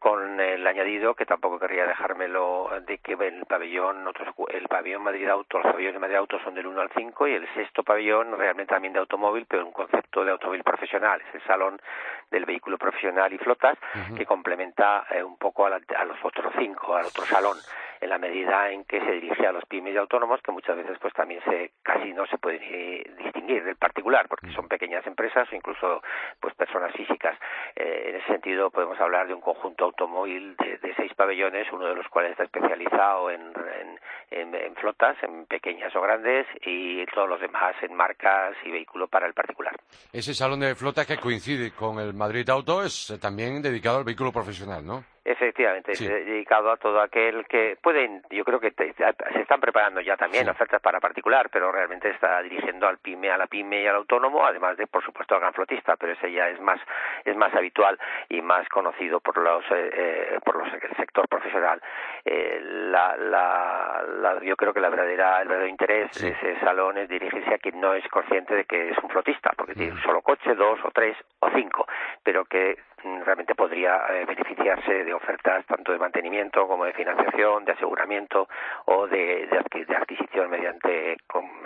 con 0.04 0.38
el 0.38 0.66
añadido 0.66 1.14
que 1.14 1.24
tampoco 1.24 1.58
querría 1.58 1.86
dejármelo 1.86 2.68
de 2.86 2.98
que 2.98 3.14
el 3.14 3.46
pabellón, 3.46 4.04
el 4.50 4.68
pabellón 4.68 5.02
Madrid 5.02 5.26
Auto, 5.30 5.56
los 5.56 5.72
pabellones 5.72 5.94
de 5.94 5.98
Madrid 5.98 6.16
Auto 6.16 6.38
son 6.44 6.54
del 6.54 6.66
1 6.66 6.78
al 6.78 6.90
5 6.94 7.26
y 7.26 7.32
el 7.32 7.54
sexto 7.54 7.82
pabellón 7.82 8.36
realmente 8.36 8.74
también 8.74 8.92
de 8.92 8.98
automóvil, 8.98 9.46
pero 9.48 9.64
un 9.64 9.72
concepto 9.72 10.22
de 10.22 10.32
automóvil 10.32 10.62
profesional. 10.62 11.22
Es 11.26 11.36
el 11.36 11.42
salón 11.44 11.80
del 12.30 12.44
vehículo 12.44 12.76
profesional 12.76 13.32
y 13.32 13.38
flotas 13.38 13.78
que 14.14 14.26
complementa 14.26 15.06
eh, 15.08 15.22
un 15.22 15.38
poco 15.38 15.64
a, 15.64 15.70
los 15.70 16.22
otros 16.22 16.52
cinco, 16.58 16.94
al 16.94 17.06
otro 17.06 17.24
salón 17.24 17.56
en 18.04 18.10
la 18.10 18.18
medida 18.18 18.70
en 18.70 18.84
que 18.84 19.00
se 19.00 19.12
dirige 19.12 19.46
a 19.46 19.52
los 19.52 19.64
pymes 19.64 19.94
y 19.94 19.96
autónomos 19.96 20.40
que 20.42 20.52
muchas 20.52 20.76
veces 20.76 20.98
pues 21.00 21.14
también 21.14 21.40
se 21.44 21.72
casi 21.82 22.12
no 22.12 22.26
se 22.26 22.36
pueden 22.36 22.60
distinguir 23.16 23.64
del 23.64 23.76
particular 23.76 24.28
porque 24.28 24.52
son 24.52 24.68
pequeñas 24.68 25.06
empresas 25.06 25.48
o 25.50 25.56
incluso 25.56 26.02
pues 26.38 26.54
personas 26.54 26.92
físicas 26.92 27.38
eh, 27.74 28.10
en 28.10 28.16
ese 28.16 28.26
sentido 28.26 28.70
podemos 28.70 29.00
hablar 29.00 29.26
de 29.26 29.32
un 29.32 29.40
conjunto 29.40 29.86
automóvil 29.86 30.54
de, 30.56 30.94
seis 30.96 31.14
pabellones 31.14 31.66
uno 31.72 31.86
de 31.86 31.94
los 31.94 32.06
cuales 32.08 32.32
está 32.32 32.44
especializado 32.44 33.30
en, 33.30 33.52
en, 34.30 34.74
flotas 34.76 35.16
en 35.22 35.46
pequeñas 35.46 35.94
o 35.96 36.00
grandes 36.02 36.46
y 36.66 37.06
todos 37.06 37.28
los 37.28 37.40
demás 37.40 37.74
en 37.82 37.94
marcas 37.94 38.54
y 38.64 38.70
vehículos 38.70 39.08
para 39.08 39.26
el 39.26 39.32
particular 39.32 39.74
ese 40.12 40.34
salón 40.34 40.60
de 40.60 40.74
flota 40.74 41.06
que 41.06 41.16
coincide 41.16 41.72
con 41.72 41.98
el 41.98 42.12
Madrid 42.12 42.48
Auto 42.50 42.82
es 42.82 43.18
también 43.20 43.62
dedicado 43.62 43.98
al 43.98 44.04
vehículo 44.04 44.30
profesional 44.30 44.84
¿no? 44.84 45.13
Efectivamente, 45.26 45.92
dedicado 45.96 46.70
a 46.70 46.76
todo 46.76 47.00
aquel 47.00 47.46
que 47.46 47.78
pueden, 47.80 48.22
yo 48.28 48.44
creo 48.44 48.60
que 48.60 48.72
se 48.72 49.40
están 49.40 49.58
preparando 49.58 50.02
ya 50.02 50.18
también 50.18 50.46
ofertas 50.50 50.82
para 50.82 51.00
particular, 51.00 51.48
pero 51.50 51.72
realmente 51.72 52.10
está 52.10 52.42
dirigiendo 52.42 52.86
al 52.86 52.98
pyme, 52.98 53.30
a 53.30 53.38
la 53.38 53.46
pyme 53.46 53.82
y 53.82 53.86
al 53.86 53.96
autónomo, 53.96 54.44
además 54.44 54.76
de, 54.76 54.86
por 54.86 55.02
supuesto, 55.02 55.34
al 55.34 55.40
gran 55.40 55.54
flotista, 55.54 55.96
pero 55.96 56.12
ese 56.12 56.30
ya 56.30 56.50
es 56.50 56.60
más 56.60 56.78
es 57.24 57.34
más 57.36 57.54
habitual 57.54 57.98
y 58.28 58.42
más 58.42 58.68
conocido 58.68 59.20
por 59.20 59.38
los 59.38 59.64
eh, 59.70 59.90
eh 59.94 60.38
por 60.44 60.56
los 60.56 60.68
el 60.74 60.96
sector 60.96 61.26
profesional. 61.28 61.80
Eh, 62.24 62.60
la, 62.62 63.16
la, 63.16 63.93
yo 64.42 64.56
creo 64.56 64.72
que 64.72 64.80
la 64.80 64.88
verdadera 64.88 65.40
el 65.40 65.48
verdadero 65.48 65.68
interés 65.68 66.10
de 66.20 66.28
ese 66.28 66.60
salón 66.60 66.98
es 66.98 67.08
dirigirse 67.08 67.54
a 67.54 67.58
quien 67.58 67.80
no 67.80 67.94
es 67.94 68.06
consciente 68.08 68.54
de 68.54 68.64
que 68.64 68.90
es 68.90 68.98
un 68.98 69.10
flotista, 69.10 69.50
porque 69.56 69.74
tiene 69.74 69.92
un 69.92 70.02
solo 70.02 70.22
coche, 70.22 70.54
dos 70.54 70.78
o 70.84 70.90
tres 70.90 71.16
o 71.40 71.50
cinco, 71.54 71.86
pero 72.22 72.44
que 72.44 72.78
mm, 73.02 73.22
realmente 73.22 73.54
podría 73.54 74.06
eh, 74.10 74.24
beneficiarse 74.26 75.04
de 75.04 75.14
ofertas 75.14 75.64
tanto 75.66 75.92
de 75.92 75.98
mantenimiento 75.98 76.66
como 76.66 76.84
de 76.84 76.92
financiación, 76.92 77.64
de 77.64 77.72
aseguramiento 77.72 78.48
o 78.86 79.06
de, 79.06 79.46
de, 79.46 79.96
adquisición 79.96 80.50
mediante 80.50 81.16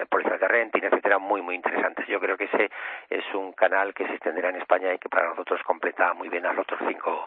pólizas 0.08 0.40
de 0.40 0.48
renting, 0.48 0.82
etcétera, 0.82 1.18
muy, 1.18 1.42
muy 1.42 1.54
interesantes. 1.54 2.06
Yo 2.06 2.20
creo 2.20 2.36
que 2.36 2.44
ese 2.44 2.70
es 3.10 3.24
un 3.34 3.52
canal 3.52 3.94
que 3.94 4.06
se 4.06 4.14
extenderá 4.14 4.50
en 4.50 4.56
España 4.56 4.92
y 4.94 4.98
que 4.98 5.08
para 5.08 5.28
nosotros 5.28 5.62
completa 5.62 6.14
muy 6.14 6.28
bien 6.28 6.46
a 6.46 6.52
los 6.52 6.62
otros 6.62 6.80
cinco 6.88 7.26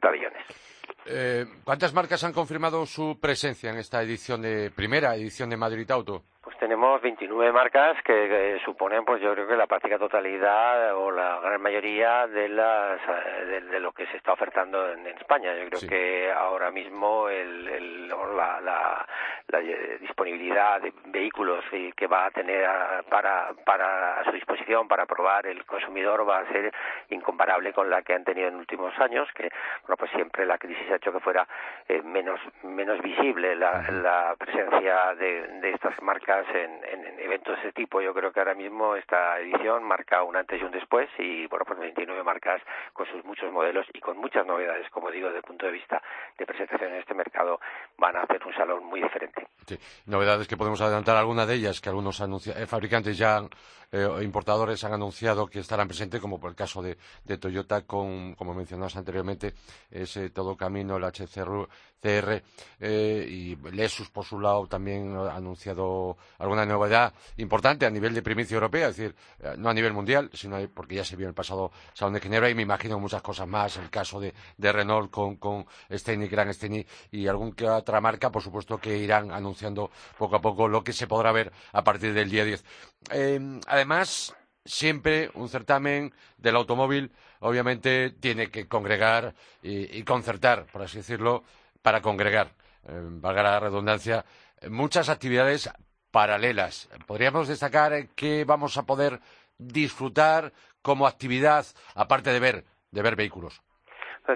pabellones. 0.00 0.79
Eh, 1.06 1.46
¿Cuántas 1.64 1.92
marcas 1.92 2.22
han 2.24 2.32
confirmado 2.32 2.86
su 2.86 3.18
presencia 3.20 3.70
en 3.70 3.78
esta 3.78 4.02
edición 4.02 4.42
de 4.42 4.70
primera 4.70 5.14
edición 5.16 5.50
de 5.50 5.56
Madrid 5.56 5.90
Auto? 5.90 6.24
Pues 6.42 6.56
tenemos 6.56 7.02
29 7.02 7.52
marcas 7.52 8.02
que, 8.02 8.58
suponen, 8.64 9.04
pues 9.04 9.20
yo 9.20 9.34
creo 9.34 9.46
que 9.46 9.56
la 9.56 9.66
práctica 9.66 9.98
totalidad 9.98 10.96
o 10.96 11.10
la 11.10 11.38
gran 11.38 11.60
mayoría 11.60 12.26
de 12.28 12.48
las 12.48 12.98
de, 13.46 13.78
lo 13.78 13.92
que 13.92 14.06
se 14.06 14.16
está 14.16 14.32
ofertando 14.32 14.90
en, 14.90 15.06
España. 15.06 15.54
Yo 15.54 15.68
creo 15.68 15.88
que 15.88 16.32
ahora 16.32 16.70
mismo 16.70 17.28
el, 17.28 18.08
la, 18.08 18.58
la, 18.60 19.06
disponibilidad 20.00 20.80
de 20.80 20.94
vehículos 21.06 21.62
que 21.94 22.06
va 22.06 22.26
a 22.26 22.30
tener 22.30 22.66
para, 23.10 23.52
para 23.66 24.20
a 24.20 24.24
su 24.24 24.32
disposición 24.32 24.88
para 24.88 25.04
probar 25.04 25.46
el 25.46 25.64
consumidor 25.66 26.26
va 26.26 26.38
a 26.38 26.46
ser 26.46 26.72
incomparable 27.10 27.72
con 27.72 27.90
la 27.90 28.02
que 28.02 28.14
han 28.14 28.24
tenido 28.24 28.48
en 28.48 28.54
últimos 28.54 28.98
años, 28.98 29.28
que 29.34 29.50
bueno 29.82 29.96
pues 29.98 30.10
siempre 30.12 30.46
la 30.46 30.56
crisis 30.56 30.90
ha 30.90 30.96
hecho 30.96 31.12
que 31.12 31.20
fuera 31.20 31.46
eh, 31.88 32.00
menos 32.02 32.40
menos 32.62 33.00
visible 33.02 33.56
la, 33.56 33.82
la 33.90 34.36
presencia 34.38 35.14
de, 35.16 35.48
de 35.60 35.70
estas 35.72 36.00
marcas 36.02 36.29
en, 36.54 37.20
eventos 37.20 37.56
de 37.56 37.60
ese 37.62 37.72
tipo. 37.72 38.00
Yo 38.00 38.14
creo 38.14 38.32
que 38.32 38.40
ahora 38.40 38.54
mismo 38.54 38.96
esta 38.96 39.38
edición 39.40 39.84
marca 39.84 40.22
un 40.22 40.36
antes 40.36 40.60
y 40.60 40.64
un 40.64 40.70
después 40.70 41.08
y, 41.18 41.46
bueno, 41.46 41.64
pues 41.64 41.78
29 41.78 42.22
marcas 42.22 42.62
con 42.92 43.06
sus 43.06 43.24
muchos 43.24 43.52
modelos 43.52 43.86
y 43.92 44.00
con 44.00 44.16
muchas 44.16 44.46
novedades, 44.46 44.88
como 44.90 45.10
digo, 45.10 45.26
desde 45.26 45.38
el 45.38 45.44
punto 45.44 45.66
de 45.66 45.72
vista 45.72 46.02
de 46.38 46.46
presentación 46.46 46.92
en 46.92 47.00
este 47.00 47.14
mercado, 47.14 47.60
van 47.98 48.16
a 48.16 48.22
hacer 48.22 48.44
un 48.46 48.54
salón 48.54 48.84
muy 48.84 49.02
diferente. 49.02 49.46
Novedades 50.06 50.48
que 50.48 50.56
podemos 50.56 50.80
adelantar 50.80 51.16
alguna 51.16 51.46
de 51.46 51.54
ellas, 51.54 51.80
que 51.80 51.88
algunos 51.88 52.20
eh, 52.20 52.66
fabricantes 52.66 53.16
ya 53.16 53.40
eh, 53.92 54.08
importadores 54.22 54.82
han 54.84 54.92
anunciado 54.92 55.46
que 55.46 55.60
estarán 55.60 55.88
presentes, 55.88 56.20
como 56.20 56.40
por 56.40 56.50
el 56.50 56.56
caso 56.56 56.82
de, 56.82 56.96
Toyota, 57.38 57.82
con, 57.82 58.34
como 58.34 58.54
mencionabas 58.54 58.96
anteriormente, 58.96 59.54
ese 59.90 60.30
todo 60.30 60.56
camino, 60.56 60.96
el 60.96 61.04
HCR 61.04 61.68
eh, 62.02 63.26
y 63.28 63.56
Lexus, 63.56 64.10
por 64.10 64.24
su 64.24 64.40
lado, 64.40 64.66
también 64.66 65.16
ha 65.16 65.34
anunciado 65.34 66.16
alguna 66.38 66.66
novedad 66.66 67.12
importante 67.36 67.86
a 67.86 67.90
nivel 67.90 68.14
de 68.14 68.22
primicia 68.22 68.54
europea, 68.54 68.88
es 68.88 68.96
decir, 68.96 69.14
eh, 69.40 69.54
no 69.58 69.70
a 69.70 69.74
nivel 69.74 69.92
mundial, 69.92 70.30
sino 70.32 70.58
porque 70.74 70.96
ya 70.96 71.04
se 71.04 71.16
vio 71.16 71.26
en 71.26 71.30
el 71.30 71.34
pasado 71.34 71.72
Salón 71.92 72.14
de 72.14 72.20
Ginebra 72.20 72.50
y 72.50 72.54
me 72.54 72.62
imagino 72.62 72.98
muchas 72.98 73.22
cosas 73.22 73.46
más, 73.46 73.76
el 73.76 73.90
caso 73.90 74.20
de, 74.20 74.32
Renault 74.58 75.10
con, 75.10 75.36
con 75.36 75.66
Steny, 75.90 76.28
Gran 76.28 76.52
Steny 76.52 76.86
y 77.10 77.26
alguna 77.26 77.76
otra 77.76 78.00
marca, 78.00 78.30
por 78.30 78.42
supuesto, 78.42 78.78
que 78.78 78.96
irán 78.96 79.30
anunciando 79.32 79.90
poco 80.18 80.36
a 80.36 80.40
poco 80.40 80.68
lo 80.68 80.82
que 80.84 80.92
se 80.92 81.06
podrá 81.06 81.32
ver 81.32 81.52
a 81.72 81.82
partir 81.82 82.12
del 82.12 82.30
día 82.30 82.44
10. 82.44 82.64
Eh, 83.10 83.60
además, 83.66 84.34
siempre 84.64 85.30
un 85.34 85.48
certamen 85.48 86.12
del 86.38 86.56
automóvil, 86.56 87.12
obviamente, 87.40 88.10
tiene 88.10 88.50
que 88.50 88.68
congregar 88.68 89.34
y, 89.62 90.02
concertar, 90.04 90.66
por 90.66 90.82
así 90.82 90.98
decirlo, 90.98 91.44
para 91.82 92.00
congregar, 92.02 92.52
eh, 92.84 93.00
valga 93.02 93.42
la 93.42 93.60
redundancia, 93.60 94.24
muchas 94.68 95.08
actividades 95.08 95.70
paralelas. 96.10 96.88
Podríamos 97.06 97.48
destacar 97.48 98.08
que 98.08 98.44
vamos 98.44 98.76
a 98.76 98.84
poder 98.84 99.20
disfrutar 99.58 100.52
como 100.82 101.06
actividad, 101.06 101.66
aparte 101.94 102.30
de 102.30 102.40
ver, 102.40 102.64
de 102.90 103.02
ver 103.02 103.16
vehículos. 103.16 103.62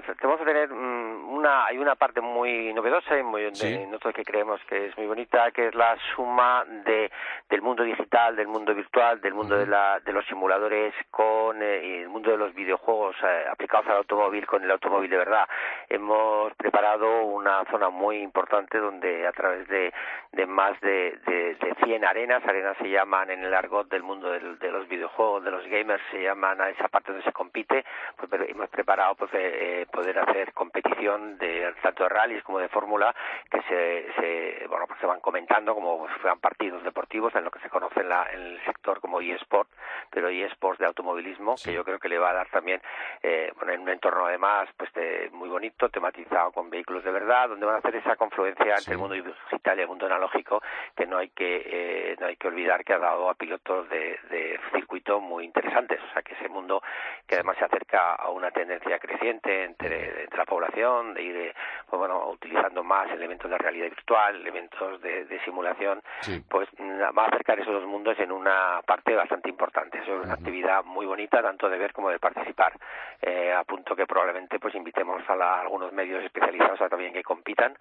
Pues 0.03 0.17
vamos 0.23 0.41
a 0.41 0.43
tener 0.43 0.69
mm, 0.69 1.33
una, 1.33 1.67
hay 1.67 1.77
una 1.77 1.95
parte 1.95 2.19
muy 2.19 2.73
novedosa 2.73 3.17
y 3.17 3.23
muy, 3.23 3.45
nosotros 3.45 4.13
que 4.13 4.25
creemos 4.25 4.59
que 4.67 4.87
es 4.87 4.97
muy 4.97 5.07
bonita, 5.07 5.51
que 5.51 5.67
es 5.67 5.75
la 5.75 5.95
suma 6.13 6.65
de, 6.65 7.09
del 7.49 7.61
mundo 7.61 7.83
digital, 7.83 8.35
del 8.35 8.47
mundo 8.47 8.75
virtual, 8.75 9.21
del 9.21 9.33
mundo 9.33 9.55
de, 9.57 9.65
la, 9.65 10.01
de 10.01 10.11
los 10.11 10.25
simuladores 10.25 10.93
con 11.11 11.61
eh, 11.61 12.01
el 12.01 12.09
mundo 12.09 12.31
de 12.31 12.37
los 12.37 12.53
videojuegos 12.53 13.15
eh, 13.23 13.45
aplicados 13.49 13.87
al 13.87 13.97
automóvil 13.97 14.45
con 14.45 14.63
el 14.63 14.71
automóvil 14.71 15.09
de 15.09 15.17
verdad. 15.17 15.47
Hemos 15.87 16.53
preparado 16.55 17.23
una 17.23 17.63
zona 17.71 17.89
muy 17.89 18.17
importante 18.17 18.77
donde 18.77 19.25
a 19.25 19.31
través 19.31 19.65
de, 19.69 19.93
de 20.33 20.45
más 20.45 20.77
de, 20.81 21.17
de, 21.25 21.55
de 21.55 21.75
100 21.85 22.03
arenas, 22.03 22.43
arenas 22.45 22.75
se 22.79 22.89
llaman 22.89 23.29
en 23.29 23.45
el 23.45 23.53
argot 23.53 23.89
del 23.89 24.03
mundo 24.03 24.29
de 24.29 24.71
los 24.71 24.87
videojuegos, 24.89 25.45
de 25.45 25.51
los 25.51 25.65
gamers, 25.67 26.03
se 26.11 26.21
llaman 26.21 26.59
a 26.59 26.69
esa 26.69 26.89
parte 26.89 27.13
donde 27.13 27.25
se 27.25 27.31
compite, 27.31 27.85
pues 28.17 28.29
hemos 28.49 28.69
preparado 28.69 29.15
pues, 29.15 29.31
eh, 29.33 29.84
poder 29.85 30.19
hacer 30.19 30.53
competición 30.53 31.37
de 31.37 31.73
tanto 31.81 32.03
de 32.03 32.09
rallies 32.09 32.43
como 32.43 32.59
de 32.59 32.69
fórmula 32.69 33.13
que 33.49 33.61
se, 33.63 34.13
se 34.19 34.67
bueno 34.67 34.87
pues 34.87 34.99
se 34.99 35.05
van 35.05 35.19
comentando 35.19 35.73
como 35.73 36.07
si 36.07 36.19
fueran 36.19 36.39
partidos 36.39 36.83
deportivos 36.83 37.33
en 37.35 37.43
lo 37.43 37.51
que 37.51 37.59
se 37.59 37.69
conoce 37.69 38.01
en, 38.01 38.09
la, 38.09 38.27
en 38.31 38.41
el 38.41 38.65
sector 38.65 38.99
como 39.01 39.21
eSport 39.21 39.69
pero 40.09 40.29
eSports 40.29 40.79
de 40.79 40.85
automovilismo 40.85 41.55
que 41.63 41.73
yo 41.73 41.83
creo 41.83 41.99
que 41.99 42.09
le 42.09 42.19
va 42.19 42.31
a 42.31 42.33
dar 42.33 42.49
también 42.49 42.81
eh, 43.21 43.51
bueno 43.57 43.73
en 43.73 43.81
un 43.81 43.89
entorno 43.89 44.25
además 44.25 44.69
pues 44.77 44.91
muy 45.31 45.49
bonito 45.49 45.89
tematizado 45.89 46.51
con 46.51 46.69
vehículos 46.69 47.03
de 47.03 47.11
verdad 47.11 47.49
donde 47.49 47.65
van 47.65 47.75
a 47.75 47.79
hacer 47.79 47.95
esa 47.95 48.15
confluencia 48.15 48.75
entre 48.77 48.93
el 48.93 48.99
mundo 48.99 49.15
digital 49.15 49.77
y 49.77 49.81
el 49.81 49.87
mundo 49.87 50.05
analógico 50.05 50.61
que 50.95 51.05
no 51.05 51.17
hay 51.17 51.29
que 51.29 51.63
eh, 51.65 52.15
no 52.19 52.27
hay 52.27 52.35
que 52.35 52.47
olvidar 52.47 52.83
que 52.83 52.93
ha 52.93 52.99
dado 52.99 53.29
a 53.29 53.35
pilotos 53.35 53.89
de, 53.89 54.19
de 54.29 54.59
circuito 54.73 55.19
muy 55.19 55.45
interesantes. 55.45 55.99
O 56.01 56.13
sea 56.13 56.21
que 56.21 56.33
ese 56.33 56.49
mundo 56.49 56.81
que 57.27 57.35
además 57.35 57.57
se 57.57 57.65
acerca 57.65 58.15
a 58.15 58.29
una 58.29 58.51
tendencia 58.51 58.99
creciente 58.99 59.65
entre, 59.83 60.27
la 60.35 60.45
población, 60.45 61.13
de 61.13 61.23
ir 61.23 61.55
pues 61.89 61.99
bueno, 61.99 62.29
utilizando 62.29 62.83
más 62.83 63.09
elementos 63.11 63.49
de 63.49 63.57
realidad 63.57 63.89
virtual, 63.89 64.35
elementos 64.35 65.01
de, 65.01 65.39
simulación, 65.45 66.01
pues 66.49 66.67
va 66.79 67.23
a 67.23 67.27
acercar 67.27 67.59
esos 67.59 67.73
dos 67.73 67.85
mundos 67.85 68.17
en 68.19 68.31
una 68.31 68.81
parte 68.85 69.13
bastante 69.13 69.49
importante. 69.49 69.99
es 69.99 70.07
una 70.07 70.33
actividad 70.33 70.83
muy 70.83 71.05
bonita, 71.05 71.41
tanto 71.41 71.69
de 71.69 71.77
ver 71.77 71.93
como 71.93 72.09
de 72.09 72.19
participar. 72.19 72.73
Eh, 73.21 73.53
a 73.53 73.63
punto 73.63 73.95
que 73.95 74.05
probablemente 74.05 74.59
pues 74.59 74.75
invitemos 74.75 75.21
a, 75.29 75.61
algunos 75.61 75.91
medios 75.91 76.23
especializados 76.23 76.81
a 76.81 76.89
también 76.89 77.13
que 77.13 77.23
compitan, 77.23 77.77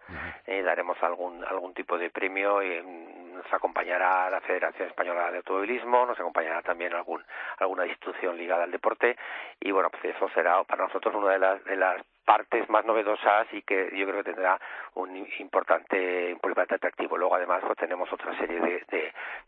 eh, 0.46 0.62
daremos 0.62 0.96
algún, 1.02 1.44
algún 1.44 1.74
tipo 1.74 1.98
de 1.98 2.10
premio 2.10 2.62
y 2.62 2.80
mm, 2.80 3.34
nos 3.34 3.52
acompañará 3.52 4.30
la 4.30 4.40
Federación 4.40 4.88
Española 4.88 5.30
de 5.30 5.38
Automovilismo, 5.38 6.06
nos 6.06 6.18
acompañará 6.18 6.62
también 6.62 6.94
algún, 6.94 7.22
alguna 7.58 7.86
institución 7.86 8.36
ligada 8.36 8.64
al 8.64 8.70
deporte. 8.70 9.16
Y 9.60 9.70
bueno, 9.70 9.90
pues 9.90 10.16
eso 10.16 10.28
será 10.34 10.62
para 10.64 10.84
nosotros 10.84 11.14
una 11.14 11.32
de 11.32 11.38
las, 11.38 11.64
de 11.74 11.80
las 11.80 12.02
partes 12.24 12.68
más 12.70 12.84
novedosas 12.86 13.46
y 13.52 13.62
que 13.62 13.90
yo 13.96 14.06
creo 14.06 14.22
que 14.22 14.32
tendrá 14.32 14.58
un 14.94 15.26
importante, 15.38 16.30
importante 16.30 16.76
atractivo. 16.76 17.18
Luego, 17.18 17.34
además, 17.34 17.62
pues 17.66 17.76
tenemos 17.76 18.10
otra 18.12 18.36
serie 18.38 18.60
de, 18.60 18.82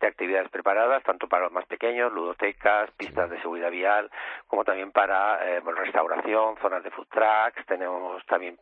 de, 0.00 0.06
actividades 0.06 0.50
preparadas, 0.50 1.02
tanto 1.02 1.26
para 1.26 1.45
los 1.45 1.52
más 1.52 1.64
pequeños, 1.66 2.12
ludotecas, 2.12 2.90
pistas 2.92 3.30
de 3.30 3.40
seguridad 3.40 3.71
vial, 3.71 4.11
como 4.47 4.64
también 4.64 4.92
para 4.92 5.38
eh, 5.49 5.61
restauración, 5.61 6.56
zonas 6.59 6.83
de 6.83 6.90
food 6.90 7.06
trucks. 7.09 7.64
Tenemos 7.66 8.25
también 8.26 8.59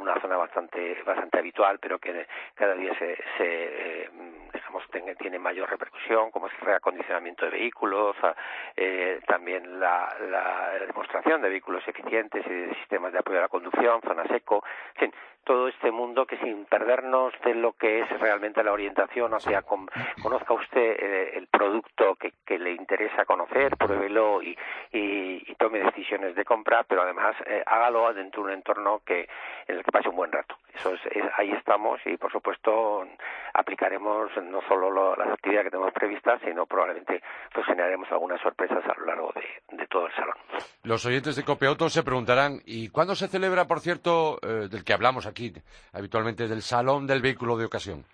una 0.00 0.18
zona 0.20 0.36
bastante, 0.36 1.02
bastante 1.04 1.38
habitual, 1.38 1.78
pero 1.78 1.98
que 1.98 2.26
cada 2.54 2.74
día 2.74 2.96
se, 2.98 3.16
se 3.36 4.04
eh, 4.04 4.10
tiene 5.18 5.38
mayor 5.38 5.68
repercusión, 5.68 6.30
como 6.30 6.46
es 6.46 6.52
el 6.60 6.66
reacondicionamiento 6.66 7.44
de 7.44 7.52
vehículos, 7.52 8.16
eh, 8.76 9.20
también 9.26 9.80
la, 9.80 10.14
la, 10.30 10.86
demostración 10.86 11.42
de 11.42 11.48
vehículos 11.48 11.86
eficientes 11.86 12.44
y 12.46 12.50
de 12.50 12.74
sistemas 12.76 13.12
de 13.12 13.18
apoyo 13.18 13.38
a 13.38 13.42
la 13.42 13.48
conducción, 13.48 14.00
zona 14.02 14.24
seco, 14.28 14.62
en 14.94 15.00
fin, 15.10 15.12
todo 15.44 15.68
este 15.68 15.92
mundo 15.92 16.26
que 16.26 16.36
sin 16.38 16.64
perdernos 16.64 17.32
de 17.44 17.54
lo 17.54 17.72
que 17.72 18.00
es 18.00 18.20
realmente 18.20 18.64
la 18.64 18.72
orientación, 18.72 19.32
o 19.32 19.40
sea, 19.40 19.62
conozca 19.62 20.54
usted 20.54 20.96
eh, 20.98 21.30
el 21.34 21.46
producto 21.46 22.16
que, 22.16 22.32
que, 22.44 22.58
le 22.58 22.72
interesa 22.72 23.24
conocer, 23.24 23.76
pruébelo 23.76 24.42
y, 24.42 24.58
y, 24.92 25.54
tome 25.54 25.78
decisiones 25.78 26.34
de 26.34 26.44
compra, 26.44 26.82
pero 26.82 27.02
además 27.02 27.36
eh, 27.46 27.62
hágalo 27.64 28.12
dentro 28.12 28.42
de 28.42 28.48
un 28.48 28.54
entorno 28.54 29.00
que 29.06 29.28
en 29.68 29.76
el 29.76 29.84
que 29.84 29.92
pase 29.92 30.08
un 30.08 30.16
buen 30.16 30.32
rato. 30.32 30.56
Eso 30.78 30.92
es, 30.94 31.00
ahí 31.38 31.50
estamos 31.52 32.00
y 32.04 32.16
por 32.16 32.30
supuesto 32.30 33.06
aplicaremos 33.54 34.30
no 34.42 34.60
solo 34.68 35.16
las 35.16 35.28
actividades 35.28 35.66
que 35.66 35.70
tenemos 35.70 35.92
previstas, 35.92 36.40
sino 36.44 36.66
probablemente 36.66 37.22
pues 37.52 37.66
generaremos 37.66 38.10
algunas 38.10 38.40
sorpresas 38.40 38.84
a 38.84 39.00
lo 39.00 39.06
largo 39.06 39.32
de, 39.34 39.86
todo 39.86 40.06
el 40.06 40.12
salón. 40.14 40.34
Los 40.82 41.06
oyentes 41.06 41.36
de 41.36 41.44
Copiauto 41.44 41.88
se 41.88 42.02
preguntarán, 42.02 42.60
¿y 42.66 42.88
cuándo 42.88 43.14
se 43.14 43.28
celebra, 43.28 43.66
por 43.66 43.80
cierto, 43.80 44.38
eh, 44.42 44.68
del 44.68 44.84
que 44.84 44.92
hablamos 44.92 45.26
aquí 45.26 45.52
habitualmente 45.92 46.48
del 46.48 46.62
salón 46.62 47.06
del 47.06 47.22
vehículo 47.22 47.56
de 47.56 47.64
ocasión. 47.64 48.04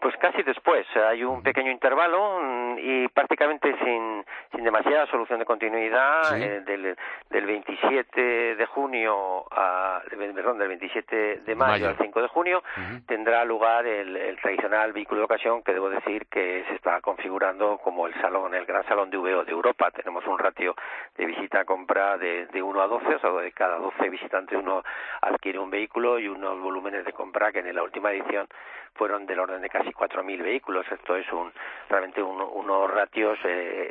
Pues 0.00 0.14
casi 0.18 0.42
después. 0.42 0.86
Hay 0.96 1.24
un 1.24 1.42
pequeño 1.42 1.70
intervalo 1.70 2.40
mm, 2.42 2.78
y 2.78 3.08
prácticamente 3.08 3.74
sin, 3.82 4.24
sin 4.52 4.64
demasiada 4.64 5.06
solución 5.06 5.38
de 5.38 5.44
continuidad 5.44 6.38
eh, 6.38 6.60
del, 6.60 6.96
del 7.30 7.46
27 7.46 8.56
de 8.56 8.66
junio 8.66 9.46
a, 9.50 10.02
perdón, 10.08 10.58
del 10.58 10.68
27 10.68 11.40
de 11.46 11.54
mayo, 11.54 11.88
al 11.88 11.96
5 11.96 12.22
de 12.22 12.28
junio 12.28 12.62
tendrá 13.06 13.44
lugar 13.44 13.86
el, 13.86 14.36
tradicional 14.40 14.92
vehículo 14.92 15.20
de 15.20 15.24
ocasión 15.24 15.62
que 15.62 15.72
debo 15.72 15.88
decir 15.88 16.26
que 16.26 16.64
se 16.68 16.74
está 16.74 17.00
configurando 17.00 17.78
como 17.78 18.06
el 18.06 18.14
salón, 18.20 18.54
el 18.54 18.66
gran 18.66 18.84
salón 18.86 19.10
de 19.10 19.16
VO 19.16 19.44
de 19.44 19.52
Europa. 19.52 19.90
Tenemos 19.90 20.26
un 20.26 20.38
ratio 20.38 20.74
de 21.16 21.26
visita 21.26 21.60
a 21.60 21.64
compra 21.64 22.18
de, 22.18 22.46
de 22.46 22.62
1 22.62 22.80
a 22.80 22.86
12, 22.86 23.14
o 23.14 23.18
sea, 23.18 23.30
de 23.30 23.52
cada 23.52 23.78
12 23.78 24.08
visitantes 24.10 24.58
uno 24.58 24.82
adquiere 25.22 25.58
un 25.58 25.70
vehículo 25.70 26.18
y 26.18 26.28
unos 26.28 26.60
volúmenes 26.60 27.04
de 27.04 27.12
compra 27.12 27.52
que 27.52 27.60
en 27.60 27.74
la 27.74 27.82
última 27.82 28.12
edición 28.12 28.46
fueron 28.94 29.26
del 29.26 29.38
orden 29.38 29.60
de 29.60 29.68
casi 29.68 29.85
4.000 29.92 30.42
vehículos. 30.42 30.86
Esto 30.90 31.16
es 31.16 31.30
un, 31.32 31.52
realmente 31.88 32.22
unos 32.22 32.90
ratios 32.90 33.38
eh, 33.44 33.90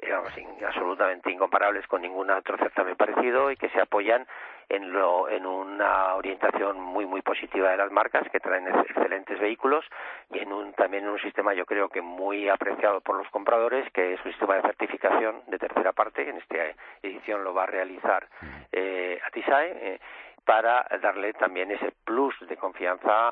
absolutamente 0.65 1.31
incomparables 1.31 1.87
con 1.87 2.01
ningún 2.01 2.29
otro 2.29 2.57
certamen 2.57 2.95
parecido 2.95 3.51
y 3.51 3.57
que 3.57 3.69
se 3.69 3.81
apoyan 3.81 4.25
en, 4.69 4.91
lo, 4.91 5.29
en 5.29 5.45
una 5.45 6.15
orientación 6.15 6.79
muy 6.79 7.05
muy 7.05 7.21
positiva 7.21 7.71
de 7.71 7.77
las 7.77 7.91
marcas 7.91 8.27
que 8.31 8.39
traen 8.39 8.67
excelentes 8.67 9.39
vehículos 9.39 9.85
y 10.31 10.39
en 10.39 10.51
un, 10.51 10.73
también 10.73 11.03
en 11.03 11.11
un 11.11 11.19
sistema 11.19 11.53
yo 11.53 11.65
creo 11.65 11.89
que 11.89 12.01
muy 12.01 12.49
apreciado 12.49 13.01
por 13.01 13.17
los 13.17 13.29
compradores 13.29 13.89
que 13.91 14.13
es 14.13 14.25
un 14.25 14.31
sistema 14.31 14.55
de 14.55 14.61
certificación 14.63 15.41
de 15.47 15.59
tercera 15.59 15.93
parte 15.93 16.27
en 16.27 16.37
esta 16.37 16.57
edición 17.03 17.43
lo 17.43 17.53
va 17.53 17.63
a 17.63 17.67
realizar 17.67 18.27
eh, 18.71 19.19
Atisae 19.27 19.71
eh, 19.81 19.99
para 20.45 20.85
darle 21.01 21.33
también 21.33 21.71
ese 21.71 21.91
plus 22.05 22.35
de 22.47 22.55
confianza 22.55 23.29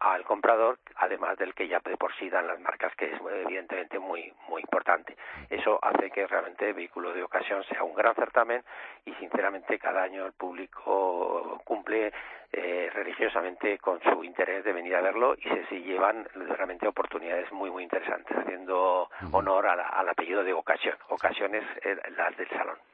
al 0.00 0.24
comprador, 0.24 0.78
además 0.96 1.36
del 1.36 1.52
que 1.52 1.66
ya 1.66 1.80
de 1.80 1.96
por 1.96 2.14
sí 2.14 2.30
dan 2.30 2.46
las 2.46 2.60
marcas, 2.60 2.94
que 2.96 3.06
es 3.06 3.20
evidentemente 3.44 3.98
muy 3.98 4.32
muy 4.48 4.62
importante. 4.62 5.16
Eso 5.50 5.78
hace 5.82 6.10
que 6.10 6.26
realmente 6.26 6.68
el 6.68 6.74
vehículo 6.74 7.12
de 7.12 7.24
ocasión 7.24 7.64
sea 7.64 7.82
un 7.82 7.94
gran 7.94 8.14
certamen 8.14 8.62
y 9.04 9.12
sinceramente 9.14 9.78
cada 9.78 10.02
año 10.02 10.26
el 10.26 10.32
público 10.32 11.60
cumple 11.64 12.12
eh, 12.52 12.88
religiosamente 12.94 13.78
con 13.78 14.00
su 14.00 14.22
interés 14.22 14.64
de 14.64 14.72
venir 14.72 14.94
a 14.94 15.00
verlo 15.00 15.34
y 15.34 15.48
se, 15.68 15.80
llevan 15.80 16.24
realmente 16.34 16.86
oportunidades 16.86 17.50
muy 17.52 17.70
muy 17.70 17.82
interesantes, 17.82 18.36
haciendo 18.36 19.10
honor 19.32 19.66
al 19.66 20.08
apellido 20.08 20.44
de 20.44 20.52
ocasión. 20.52 20.96
Ocasiones 21.08 21.64
eh, 21.82 21.96
las 22.16 22.36
del 22.36 22.48
salón. 22.50 22.93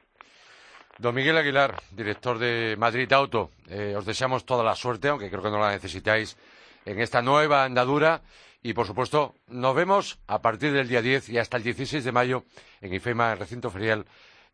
Don 0.97 1.15
Miguel 1.15 1.37
Aguilar, 1.37 1.75
director 1.91 2.37
de 2.37 2.75
Madrid 2.77 3.11
Auto, 3.13 3.49
eh, 3.69 3.95
os 3.97 4.05
deseamos 4.05 4.45
toda 4.45 4.63
la 4.63 4.75
suerte, 4.75 5.07
aunque 5.09 5.29
creo 5.29 5.41
que 5.41 5.49
no 5.49 5.59
la 5.59 5.71
necesitáis, 5.71 6.37
en 6.85 6.99
esta 6.99 7.21
nueva 7.21 7.63
andadura. 7.63 8.21
Y, 8.63 8.73
por 8.73 8.85
supuesto, 8.85 9.33
nos 9.47 9.75
vemos 9.75 10.19
a 10.27 10.39
partir 10.39 10.71
del 10.71 10.87
día 10.87 11.01
10 11.01 11.29
y 11.29 11.39
hasta 11.39 11.57
el 11.57 11.63
16 11.63 12.03
de 12.03 12.11
mayo 12.11 12.43
en 12.81 12.93
IFEMA, 12.93 13.33
el 13.33 13.39
recinto 13.39 13.71
ferial, 13.71 14.05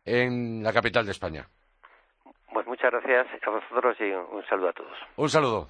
en 0.04 0.62
la 0.62 0.72
capital 0.72 1.04
de 1.04 1.12
España. 1.12 1.46
Pues 2.52 2.66
muchas 2.66 2.90
gracias 2.90 3.26
a 3.46 3.50
vosotros 3.50 3.96
y 4.00 4.04
un 4.04 4.42
saludo 4.48 4.68
a 4.70 4.72
todos. 4.72 4.96
Un 5.16 5.28
saludo. 5.28 5.68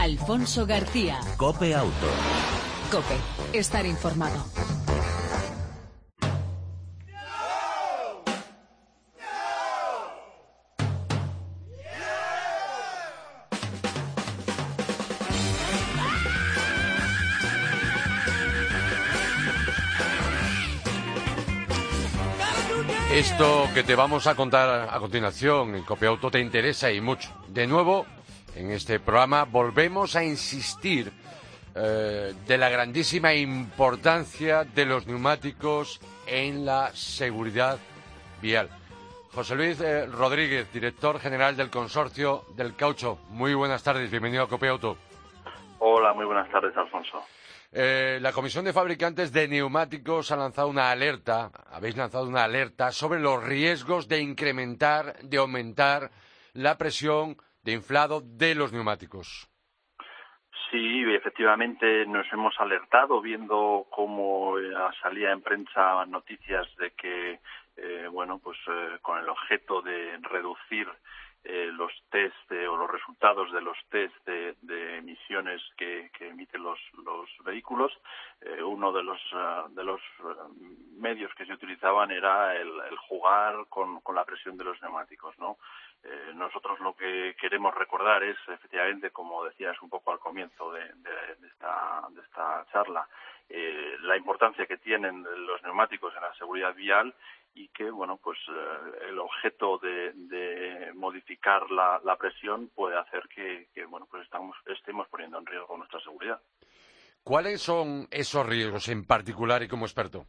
Alfonso 0.00 0.66
García. 0.66 1.20
Cope 1.36 1.74
Auto. 1.74 2.08
Cope, 2.90 3.16
estar 3.56 3.86
informado. 3.86 4.42
Esto 23.40 23.72
que 23.72 23.82
te 23.82 23.94
vamos 23.94 24.26
a 24.26 24.34
contar 24.34 24.86
a 24.90 24.98
continuación 24.98 25.74
en 25.74 25.82
Copiauto 25.82 26.30
te 26.30 26.40
interesa 26.40 26.92
y 26.92 27.00
mucho. 27.00 27.30
De 27.48 27.66
nuevo, 27.66 28.04
en 28.54 28.70
este 28.70 29.00
programa 29.00 29.46
volvemos 29.46 30.14
a 30.14 30.22
insistir 30.22 31.10
eh, 31.74 32.34
de 32.46 32.58
la 32.58 32.68
grandísima 32.68 33.32
importancia 33.32 34.64
de 34.64 34.84
los 34.84 35.06
neumáticos 35.06 36.02
en 36.26 36.66
la 36.66 36.90
seguridad 36.92 37.78
vial. 38.42 38.68
José 39.32 39.54
Luis 39.54 39.80
eh, 39.80 40.04
Rodríguez, 40.04 40.70
director 40.70 41.18
general 41.18 41.56
del 41.56 41.70
consorcio 41.70 42.44
del 42.58 42.76
caucho. 42.76 43.20
Muy 43.30 43.54
buenas 43.54 43.82
tardes, 43.82 44.10
bienvenido 44.10 44.42
a 44.42 44.48
Copiauto. 44.48 44.98
Hola, 45.78 46.12
muy 46.12 46.26
buenas 46.26 46.50
tardes, 46.50 46.76
Alfonso. 46.76 47.24
Eh, 47.72 48.18
la 48.20 48.32
Comisión 48.32 48.64
de 48.64 48.72
Fabricantes 48.72 49.32
de 49.32 49.46
Neumáticos 49.46 50.32
ha 50.32 50.36
lanzado 50.36 50.66
una 50.66 50.90
alerta, 50.90 51.52
habéis 51.70 51.96
lanzado 51.96 52.26
una 52.26 52.42
alerta 52.42 52.90
sobre 52.90 53.20
los 53.20 53.44
riesgos 53.44 54.08
de 54.08 54.20
incrementar, 54.20 55.18
de 55.22 55.36
aumentar 55.36 56.10
la 56.52 56.76
presión 56.76 57.36
de 57.62 57.72
inflado 57.72 58.22
de 58.24 58.56
los 58.56 58.72
neumáticos. 58.72 59.48
Sí, 60.68 61.04
efectivamente 61.14 62.06
nos 62.06 62.26
hemos 62.32 62.58
alertado 62.58 63.20
viendo 63.20 63.86
cómo 63.90 64.58
eh, 64.58 64.72
salía 65.00 65.30
en 65.30 65.40
prensa 65.40 66.04
noticias 66.06 66.66
de 66.76 66.90
que, 66.92 67.38
eh, 67.76 68.08
bueno, 68.10 68.40
pues 68.42 68.58
con 69.00 69.18
el 69.18 69.28
objeto 69.28 69.80
de 69.82 70.18
reducir 70.22 70.88
eh, 71.42 71.70
los 71.72 71.90
test 72.10 72.52
o 72.52 72.76
los 72.76 72.90
resultados 72.90 73.50
de 73.50 73.62
los 73.62 73.78
test 73.88 74.14
de, 74.26 74.98
emisiones 74.98 75.62
que, 75.78 76.10
emiten 76.20 76.62
los, 76.62 76.78
vehículos. 77.44 77.92
Eh, 78.42 78.62
uno 78.62 78.92
de 78.92 79.02
los, 79.02 79.18
ah, 79.32 79.66
de 79.70 79.82
los 79.82 80.00
ah, 80.22 80.48
medios 80.98 81.34
que 81.34 81.46
se 81.46 81.54
utilizaban 81.54 82.10
era 82.10 82.54
el, 82.56 82.70
jugar 83.08 83.66
con, 83.70 84.02
la 84.14 84.24
presión 84.24 84.58
de 84.58 84.64
los 84.64 84.80
neumáticos. 84.82 85.34
Eh, 86.02 86.32
nosotros 86.34 86.78
lo 86.80 86.94
que 86.94 87.34
queremos 87.40 87.74
recordar 87.74 88.22
es, 88.22 88.36
efectivamente, 88.48 89.10
como 89.10 89.44
decías 89.44 89.80
un 89.80 89.88
poco 89.88 90.12
al 90.12 90.18
comienzo 90.18 90.70
de, 90.72 90.84
de 90.92 91.48
esta 91.48 92.66
charla, 92.70 93.08
la 94.02 94.16
importancia 94.16 94.66
que 94.66 94.76
tienen 94.76 95.24
los 95.46 95.62
neumáticos 95.62 96.14
en 96.14 96.22
la 96.22 96.34
seguridad 96.34 96.74
vial 96.74 97.14
y 97.54 97.68
que 97.68 97.90
bueno 97.90 98.18
pues 98.22 98.38
eh, 98.48 99.08
el 99.08 99.18
objeto 99.18 99.78
de, 99.78 100.90
modificar 100.94 101.70
la, 101.70 102.16
presión 102.18 102.68
puede 102.74 102.98
hacer 102.98 103.28
que, 103.28 103.66
bueno 103.86 104.06
pues 104.10 104.24
estamos, 104.24 104.56
estemos 104.66 105.08
poniendo 105.08 105.38
en 105.38 105.46
riesgo 105.46 105.76
nuestra 105.76 106.00
seguridad. 106.00 106.40
¿Cuáles 107.22 107.60
son 107.60 108.06
esos 108.10 108.46
riesgos 108.46 108.88
en 108.88 109.04
particular 109.04 109.62
y 109.62 109.68
como 109.68 109.84
experto? 109.84 110.26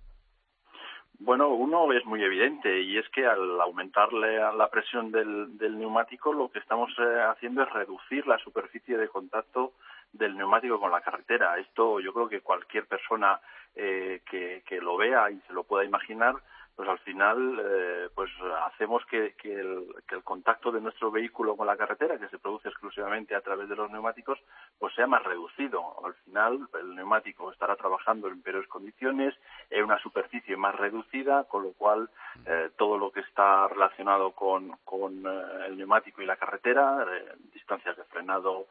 Bueno, 1.24 1.50
uno 1.50 1.94
es 1.94 2.04
muy 2.06 2.24
evidente 2.24 2.82
y 2.82 2.98
es 2.98 3.08
que 3.10 3.28
al 3.28 3.62
aumentarle 3.62 4.38
la 4.40 4.70
presión 4.72 5.12
del, 5.12 5.78
neumático 5.78 6.34
lo 6.34 6.50
que 6.50 6.58
estamos 6.58 6.92
eh, 6.98 7.22
haciendo 7.30 7.62
es 7.62 7.70
reducir 7.70 8.26
la 8.26 8.40
superficie 8.40 8.98
de 8.98 9.08
contacto 9.08 9.74
del 10.12 10.36
neumático 10.36 10.80
con 10.80 10.92
la 10.92 11.02
carretera. 11.02 11.60
Esto 11.60 12.00
yo 12.00 12.12
creo 12.12 12.28
que 12.28 12.42
cualquier 12.42 12.88
persona 12.88 13.40
eh, 13.76 14.22
que, 14.30 14.64
que, 14.66 14.82
lo 14.82 14.98
vea 14.98 15.30
y 15.30 15.40
se 15.48 15.54
lo 15.54 15.64
pueda 15.64 15.86
imaginar 15.86 16.36
pues 16.82 16.89
al 16.89 17.00
final 17.06 17.62
eh, 17.63 18.10
pues 18.15 18.32
hacemos 18.65 19.06
que, 19.06 19.36
el, 19.44 19.86
contacto 20.24 20.72
de 20.72 20.82
nuestro 20.82 21.12
vehículo 21.12 21.56
con 21.56 21.67
la 21.67 21.78
carretera, 21.78 22.17
que 22.17 22.28
se 22.30 22.39
produce 22.39 22.70
exclusivamente 22.70 23.36
a 23.36 23.41
través 23.41 23.70
de 23.70 23.76
los 23.76 23.91
neumáticos, 23.91 24.39
pues 24.80 24.91
sea 24.96 25.06
más 25.06 25.22
reducido. 25.22 26.04
Al 26.04 26.15
final 26.26 26.67
el 26.80 26.96
neumático 26.96 27.52
estará 27.52 27.76
trabajando 27.76 28.30
en 28.30 28.41
peores 28.41 28.67
condiciones, 28.67 29.36
en 29.70 29.84
una 29.84 30.00
superficie 30.00 30.58
más 30.58 30.74
reducida, 30.74 31.44
con 31.44 31.62
lo 31.62 31.74
cual 31.74 32.10
eh, 32.48 32.72
todo 32.78 32.98
lo 32.98 33.12
que 33.12 33.20
está 33.20 33.67
relacionado 33.67 34.32
con, 34.32 34.72
eh, 34.72 35.65
el 35.67 35.78
neumático 35.78 36.24
y 36.24 36.26
la 36.26 36.38
carretera, 36.38 37.06
distancias 37.54 37.96
de 37.96 38.06
frenado, 38.06 38.65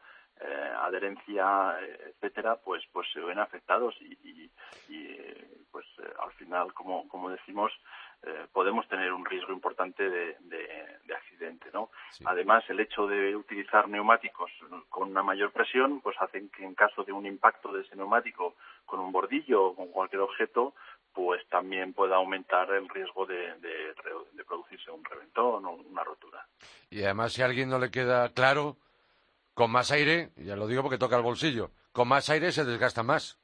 adherencia, 0.81 1.77
etcétera, 2.07 2.57
pues 2.57 2.83
pues 2.91 3.07
se 3.13 3.19
ven 3.19 3.39
afectados 3.39 3.95
y, 4.01 4.49
pues 5.71 5.85
al 6.19 6.31
final, 6.33 6.73
como, 6.73 7.07
como 7.07 7.29
decimos, 7.29 7.71
eh, 8.23 8.45
podemos 8.53 8.87
tener 8.87 9.11
un 9.13 9.25
riesgo 9.25 9.51
importante 9.51 10.07
de, 10.07 10.35
accidente. 11.15 11.69
¿no? 11.73 11.89
Además, 12.25 12.63
el 12.69 12.79
hecho 12.79 13.07
de 13.07 13.35
utilizar 13.35 13.87
neumáticos 13.89 14.51
con 14.89 15.09
una 15.09 15.23
mayor 15.23 15.51
presión, 15.51 16.01
pues 16.01 16.15
hacen 16.19 16.49
que 16.49 16.63
en 16.63 16.75
caso 16.75 17.03
de 17.03 17.11
un 17.11 17.25
impacto 17.25 17.71
de 17.73 17.81
ese 17.81 17.95
neumático 17.95 18.55
con 18.85 18.99
un 18.99 19.11
bordillo 19.11 19.65
o 19.65 19.75
con 19.75 19.87
cualquier 19.87 20.21
objeto, 20.21 20.73
pues 21.13 21.45
también 21.49 21.93
pueda 21.93 22.17
aumentar 22.17 22.71
el 22.71 22.87
riesgo 22.89 23.25
de, 23.25 23.55
de 23.59 24.45
producirse 24.45 24.91
un 24.91 25.03
reventón 25.03 25.65
o 25.65 25.71
una 25.71 26.03
rotura. 26.03 26.45
Y 26.89 27.03
además, 27.03 27.33
si 27.33 27.41
a 27.41 27.45
alguien 27.45 27.69
no 27.69 27.79
le 27.79 27.91
queda 27.91 28.29
claro, 28.29 28.77
con 29.53 29.71
más 29.71 29.91
aire, 29.91 30.29
ya 30.37 30.55
lo 30.55 30.67
digo 30.67 30.81
porque 30.81 30.97
toca 30.97 31.17
el 31.17 31.23
bolsillo, 31.23 31.71
con 31.91 32.07
más 32.07 32.29
aire 32.29 32.51
se 32.51 32.65
desgasta 32.65 33.03
más. 33.03 33.41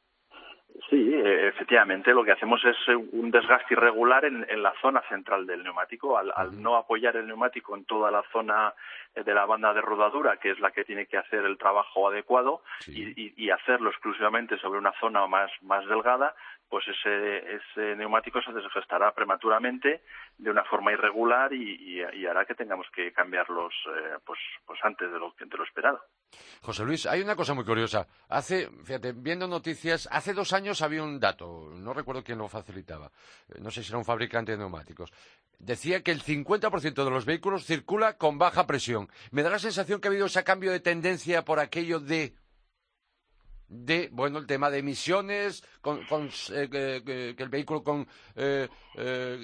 Sí, 0.90 1.12
eh, 1.14 1.48
efectivamente, 1.48 2.14
lo 2.14 2.24
que 2.24 2.32
hacemos 2.32 2.64
es 2.64 2.78
eh, 2.88 2.96
un 2.96 3.32
desgaste 3.32 3.74
irregular 3.74 4.24
en, 4.26 4.46
la 4.62 4.74
zona 4.80 5.02
central 5.10 5.46
del 5.46 5.64
neumático. 5.64 6.18
Al, 6.18 6.62
no 6.62 6.78
apoyar 6.78 7.18
el 7.18 7.28
neumático 7.28 7.76
en 7.76 7.84
toda 7.86 8.12
la 8.12 8.24
zona 8.32 8.74
eh, 9.16 9.24
de 9.24 9.34
la 9.34 9.46
banda 9.46 9.74
de 9.74 9.82
rodadura, 9.82 10.38
que 10.38 10.52
es 10.52 10.60
la 10.60 10.72
que 10.72 10.86
tiene 10.86 11.08
que 11.08 11.18
hacer 11.18 11.44
el 11.44 11.58
trabajo 11.58 12.08
adecuado, 12.08 12.62
y, 12.88 13.50
hacerlo 13.50 13.90
exclusivamente 13.90 14.58
sobre 14.60 14.78
una 14.78 14.94
zona 15.00 15.26
más, 15.26 15.50
más 15.62 15.86
delgada, 15.88 16.36
pues 16.70 16.86
ese, 16.88 17.96
neumático 17.96 18.42
se 18.42 18.52
desgastará 18.52 19.14
prematuramente 19.14 20.02
de 20.38 20.52
una 20.52 20.64
forma 20.66 20.92
irregular 20.92 21.54
y, 21.54 22.02
hará 22.28 22.46
que 22.46 22.56
tengamos 22.56 22.88
que 22.94 23.14
cambiarlos 23.14 23.74
pues, 24.26 24.40
pues 24.66 24.80
antes 24.84 25.12
de 25.12 25.20
lo, 25.20 25.34
de 25.40 25.58
lo 25.58 25.64
esperado. 25.64 26.02
José 26.62 26.84
Luis, 26.84 27.06
hay 27.06 27.22
una 27.22 27.36
cosa 27.36 27.54
muy 27.54 27.64
curiosa. 27.64 28.08
Hace, 28.30 28.70
fíjate, 28.84 29.14
viendo 29.14 29.48
noticias, 29.48 30.08
hace 30.12 30.34
dos 30.34 30.54
años 30.54 30.82
había 30.82 31.04
un 31.04 31.20
dato, 31.20 31.70
no 31.74 31.94
recuerdo 31.94 32.24
quién 32.24 32.40
lo 32.40 32.48
facilitaba, 32.48 33.12
eh, 33.50 33.60
no 33.62 33.72
sé 33.72 33.84
si 33.84 33.90
era 33.90 33.98
un 33.98 34.06
fabricante 34.06 34.52
de 34.52 34.58
neumáticos. 34.58 35.12
Decía 35.60 36.04
que 36.04 36.12
el 36.12 36.22
50% 36.22 37.04
de 37.04 37.10
los 37.10 37.26
vehículos 37.26 37.66
circula 37.66 38.18
con 38.18 38.38
baja 38.38 38.68
presión. 38.68 39.10
Me 39.32 39.44
da 39.44 39.50
la 39.50 39.60
sensación 39.60 40.00
que 40.00 40.08
ha 40.08 40.12
habido 40.12 40.28
ese 40.28 40.44
cambio 40.44 40.72
de 40.72 40.80
tendencia 40.80 41.44
por 41.44 41.60
aquello 41.60 42.00
de 42.00 42.36
de 43.70 44.10
bueno 44.12 44.38
el 44.40 44.48
tema 44.48 44.70
de 44.70 44.80
emisiones 44.80 45.64
con, 45.82 46.00
eh, 46.54 46.70
que, 46.70 47.36
el 47.38 47.50
vehículo 47.50 47.84
con 47.84 48.08
eh, 48.36 48.68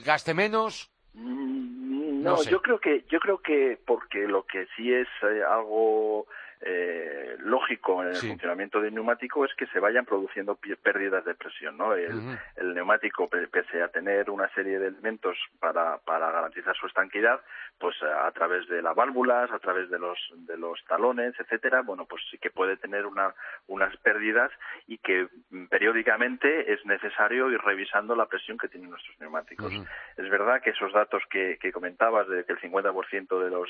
gaste 0.05 0.33
menos. 0.33 0.91
Mm, 1.13 2.23
no, 2.23 2.43
yo 2.43 2.61
creo 2.61 2.79
que 2.79 3.05
yo 3.09 3.19
creo 3.19 3.39
que 3.39 3.79
porque 3.85 4.27
lo 4.27 4.45
que 4.45 4.67
sí 4.75 4.93
es 4.93 5.07
algo 5.49 6.27
eh, 6.65 7.35
lógico 7.39 8.01
en 8.01 8.09
el 8.09 8.15
funcionamiento 8.15 8.79
del 8.79 8.93
neumático 8.93 9.43
es 9.43 9.53
que 9.55 9.67
se 9.67 9.79
vayan 9.79 10.05
produciendo 10.05 10.57
pérdidas 10.81 11.25
de 11.25 11.35
presión. 11.35 11.77
¿no? 11.77 11.93
El, 11.93 12.73
neumático, 12.73 13.29
pese 13.29 13.83
a 13.83 13.89
tener 13.89 14.29
una 14.29 14.49
serie 14.53 14.79
de 14.79 14.87
elementos 14.87 15.37
para, 15.59 15.97
para 15.99 16.31
garantizar 16.31 16.75
su 16.75 16.87
estanquidad, 16.87 17.41
pues 17.77 17.95
a 18.01 18.31
través 18.31 18.67
de 18.67 18.81
las 18.81 18.95
válvulas, 18.95 19.51
a 19.51 19.59
través 19.59 19.89
de 19.89 19.99
los, 19.99 20.17
de 20.31 20.57
los 20.57 20.83
talones, 20.85 21.33
etcétera, 21.39 21.81
bueno, 21.81 22.05
pues 22.05 22.21
sí 22.31 22.37
que 22.37 22.49
puede 22.49 22.77
tener 22.77 23.05
una, 23.05 23.33
unas 23.67 23.95
pérdidas 23.97 24.51
y 24.87 24.97
que 24.97 25.27
periódicamente 25.69 26.73
es 26.73 26.85
necesario 26.85 27.51
ir 27.51 27.59
revisando 27.59 28.15
la 28.15 28.25
presión 28.25 28.57
que 28.57 28.69
tienen 28.69 28.89
nuestros 28.89 29.19
neumáticos. 29.19 29.73
Es 30.17 30.29
verdad 30.29 30.61
que 30.61 30.71
esos 30.71 30.93
datos 30.93 31.23
que, 31.29 31.57
que 31.59 31.71
comentabas 31.71 32.27
de 32.27 32.45
que 32.45 32.53
el 32.53 32.61
50% 32.61 33.43
de 33.43 33.49
los, 33.49 33.69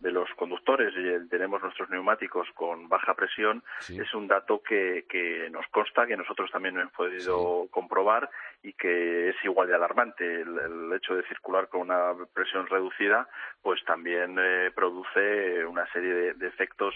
de 0.00 0.12
los 0.12 0.28
conductores 0.36 0.94
tenemos 1.30 1.62
nuestros 1.62 1.88
neumáticos 1.90 2.33
con 2.54 2.88
baja 2.88 3.14
presión 3.14 3.62
es 3.88 4.12
un 4.14 4.26
dato 4.26 4.62
que, 4.62 5.06
que, 5.08 5.48
nos 5.50 5.66
consta, 5.68 6.06
que 6.06 6.16
nosotros 6.16 6.50
también 6.50 6.78
hemos 6.78 6.92
podido 6.92 7.66
comprobar 7.70 8.30
y 8.64 8.72
que 8.72 9.28
es 9.28 9.36
igual 9.44 9.68
de 9.68 9.74
alarmante. 9.74 10.40
El, 10.40 10.92
hecho 10.94 11.14
de 11.14 11.26
circular 11.26 11.68
con 11.68 11.82
una 11.82 12.14
presión 12.32 12.66
reducida, 12.66 13.28
pues 13.62 13.84
también 13.84 14.36
eh, 14.38 14.70
produce 14.74 15.64
una 15.66 15.90
serie 15.92 16.34
de, 16.34 16.46
efectos 16.46 16.94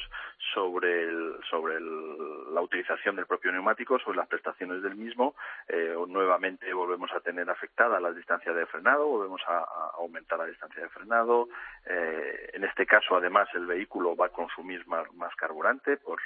sobre, 0.54 1.02
el, 1.02 1.36
sobre 1.50 1.80
la 1.80 2.60
utilización 2.60 3.16
del 3.16 3.26
propio 3.26 3.52
neumático, 3.52 3.98
sobre 3.98 4.18
las 4.18 4.28
prestaciones 4.28 4.82
del 4.82 4.94
mismo. 4.94 5.34
Eh, 5.68 5.94
nuevamente 6.06 6.72
volvemos 6.72 7.10
a 7.12 7.20
tener 7.20 7.50
afectada 7.50 8.00
la 8.00 8.12
distancia 8.12 8.52
de 8.52 8.66
frenado, 8.66 9.06
volvemos 9.06 9.42
a, 9.46 9.64
aumentar 9.98 10.38
la 10.38 10.46
distancia 10.46 10.82
de 10.82 10.88
frenado. 10.88 11.48
Eh, 11.86 12.50
en 12.54 12.64
este 12.64 12.86
caso, 12.86 13.16
además, 13.16 13.48
el 13.54 13.66
vehículo 13.66 14.16
va 14.16 14.26
a 14.26 14.30
consumir 14.30 14.86
más 14.86 15.27
carburante 15.36 15.96
por, 15.96 16.20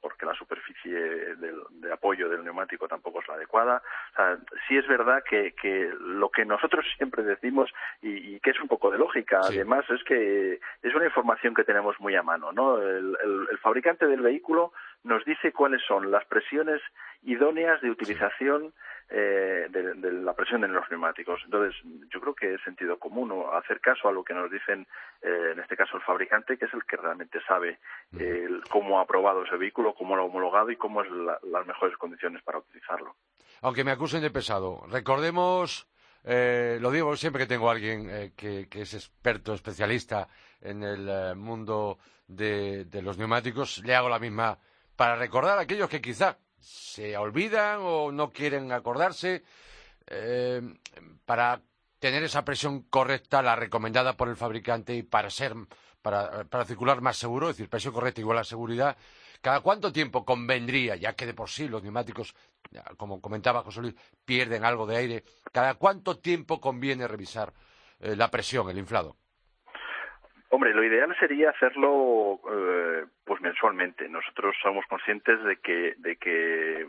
porque 0.00 0.26
la 0.26 0.34
superficie 0.34 0.94
de, 0.94 1.92
apoyo 1.92 2.28
del 2.28 2.44
neumático 2.44 2.86
tampoco 2.86 3.20
es 3.20 3.28
la 3.28 3.34
adecuada. 3.34 3.82
O 4.12 4.16
sea, 4.16 4.38
sí 4.68 4.76
es 4.76 4.86
verdad 4.86 5.22
que, 5.28 5.52
que 5.60 5.92
lo 6.00 6.30
que 6.30 6.44
nosotros 6.44 6.84
siempre 6.96 7.22
decimos 7.22 7.72
y, 8.00 8.38
que 8.40 8.50
es 8.50 8.60
un 8.60 8.68
poco 8.68 8.90
de 8.90 8.98
lógica, 8.98 9.40
además, 9.42 9.84
es 9.90 10.02
que 10.04 10.60
es 10.82 10.94
una 10.94 11.06
información 11.06 11.54
que 11.54 11.64
tenemos 11.64 11.98
muy 11.98 12.14
a 12.14 12.22
mano. 12.22 12.52
¿no? 12.52 12.80
el, 12.80 13.16
el 13.50 13.58
fabricante 13.58 14.06
del 14.06 14.20
vehículo 14.20 14.72
nos 15.04 15.24
dice 15.24 15.52
cuáles 15.52 15.82
son 15.86 16.10
las 16.10 16.24
presiones 16.26 16.80
idóneas 17.22 17.80
de 17.80 17.90
utilización 17.90 18.74
eh, 19.10 19.66
de, 19.68 20.12
la 20.12 20.32
presión 20.32 20.64
en 20.64 20.72
los 20.72 20.90
neumáticos. 20.90 21.40
Entonces, 21.44 21.78
yo 22.12 22.20
creo 22.20 22.34
que 22.34 22.54
es 22.54 22.62
sentido 22.62 22.98
común 22.98 23.30
o 23.32 23.52
hacer 23.52 23.80
caso 23.80 24.08
a 24.08 24.12
lo 24.12 24.24
que 24.24 24.34
nos 24.34 24.50
dicen, 24.50 24.86
eh, 25.22 25.50
en 25.52 25.60
este 25.60 25.76
caso, 25.76 25.96
el 25.96 26.02
fabricante, 26.02 26.56
que 26.56 26.64
es 26.64 26.74
el 26.74 26.84
que 26.84 26.96
realmente 26.96 27.38
sabe 27.46 27.78
cómo 28.70 28.98
ha 28.98 29.02
aprobado 29.02 29.44
ese 29.44 29.56
vehículo, 29.56 29.94
cómo 29.94 30.16
lo 30.16 30.22
ha 30.22 30.26
homologado 30.26 30.70
y 30.70 30.76
cómo 30.76 31.02
es 31.02 31.10
las 31.10 31.66
mejores 31.66 31.96
condiciones 31.98 32.42
para 32.42 32.58
utilizarlo. 32.58 33.14
Aunque 33.60 33.84
me 33.84 33.90
acusen 33.90 34.22
de 34.22 34.30
pesado, 34.30 34.84
recordemos 34.90 35.86
eh, 36.24 36.78
lo 36.80 36.90
digo 36.90 37.14
siempre 37.16 37.42
que 37.42 37.46
tengo 37.46 37.68
a 37.68 37.72
alguien 37.72 38.32
que, 38.34 38.66
es 38.72 38.94
experto, 38.94 39.52
especialista 39.52 40.26
en 40.62 40.82
el 40.82 41.36
mundo 41.36 41.98
de, 42.26 42.86
los 43.02 43.18
neumáticos, 43.18 43.82
le 43.84 43.94
hago 43.94 44.08
la 44.08 44.18
misma 44.18 44.58
para 44.96 45.16
recordar 45.16 45.58
a 45.58 45.62
aquellos 45.62 45.88
que 45.88 46.00
quizá 46.00 46.38
se 46.60 47.16
olvidan 47.16 47.80
o 47.82 48.12
no 48.12 48.30
quieren 48.30 48.72
acordarse 48.72 49.44
eh, 50.06 50.62
para 51.24 51.60
tener 51.98 52.22
esa 52.22 52.44
presión 52.44 52.82
correcta, 52.82 53.42
la 53.42 53.56
recomendada 53.56 54.16
por 54.16 54.28
el 54.28 54.36
fabricante 54.36 54.94
y 54.94 55.02
para 55.02 55.30
ser 55.30 55.54
para, 56.04 56.64
circular 56.66 57.00
más 57.00 57.16
seguro, 57.16 57.48
es 57.48 57.56
decir, 57.56 57.70
presión 57.70 57.94
correcta 57.94 58.20
igual 58.20 58.36
a 58.36 58.44
seguridad, 58.44 58.94
¿cada 59.40 59.60
cuánto 59.60 59.90
tiempo 59.90 60.22
convendría, 60.22 60.96
ya 60.96 61.14
que 61.14 61.24
de 61.24 61.32
por 61.32 61.48
sí 61.48 61.66
los 61.66 61.82
neumáticos, 61.82 62.34
como 62.98 63.22
comentaba 63.22 63.62
José 63.62 63.80
Luis, 63.80 63.94
pierden 64.22 64.66
algo 64.66 64.86
de 64.86 64.96
aire, 64.96 65.24
cada 65.50 65.74
cuánto 65.74 66.18
tiempo 66.18 66.60
conviene 66.60 67.08
revisar 67.08 67.54
eh, 68.00 68.16
la 68.16 68.30
presión, 68.30 68.68
el 68.68 68.76
inflado? 68.76 69.16
Hombre, 70.50 70.72
lo 70.72 70.84
ideal 70.84 71.14
sería 71.18 71.50
hacerlo 71.50 72.40
eh, 72.50 73.04
pues 73.24 73.40
mensualmente. 73.40 74.08
Nosotros 74.08 74.54
somos 74.62 74.84
conscientes 74.86 75.42
de 75.42 75.56
que, 75.56 75.94
de 75.98 76.16
que 76.16 76.86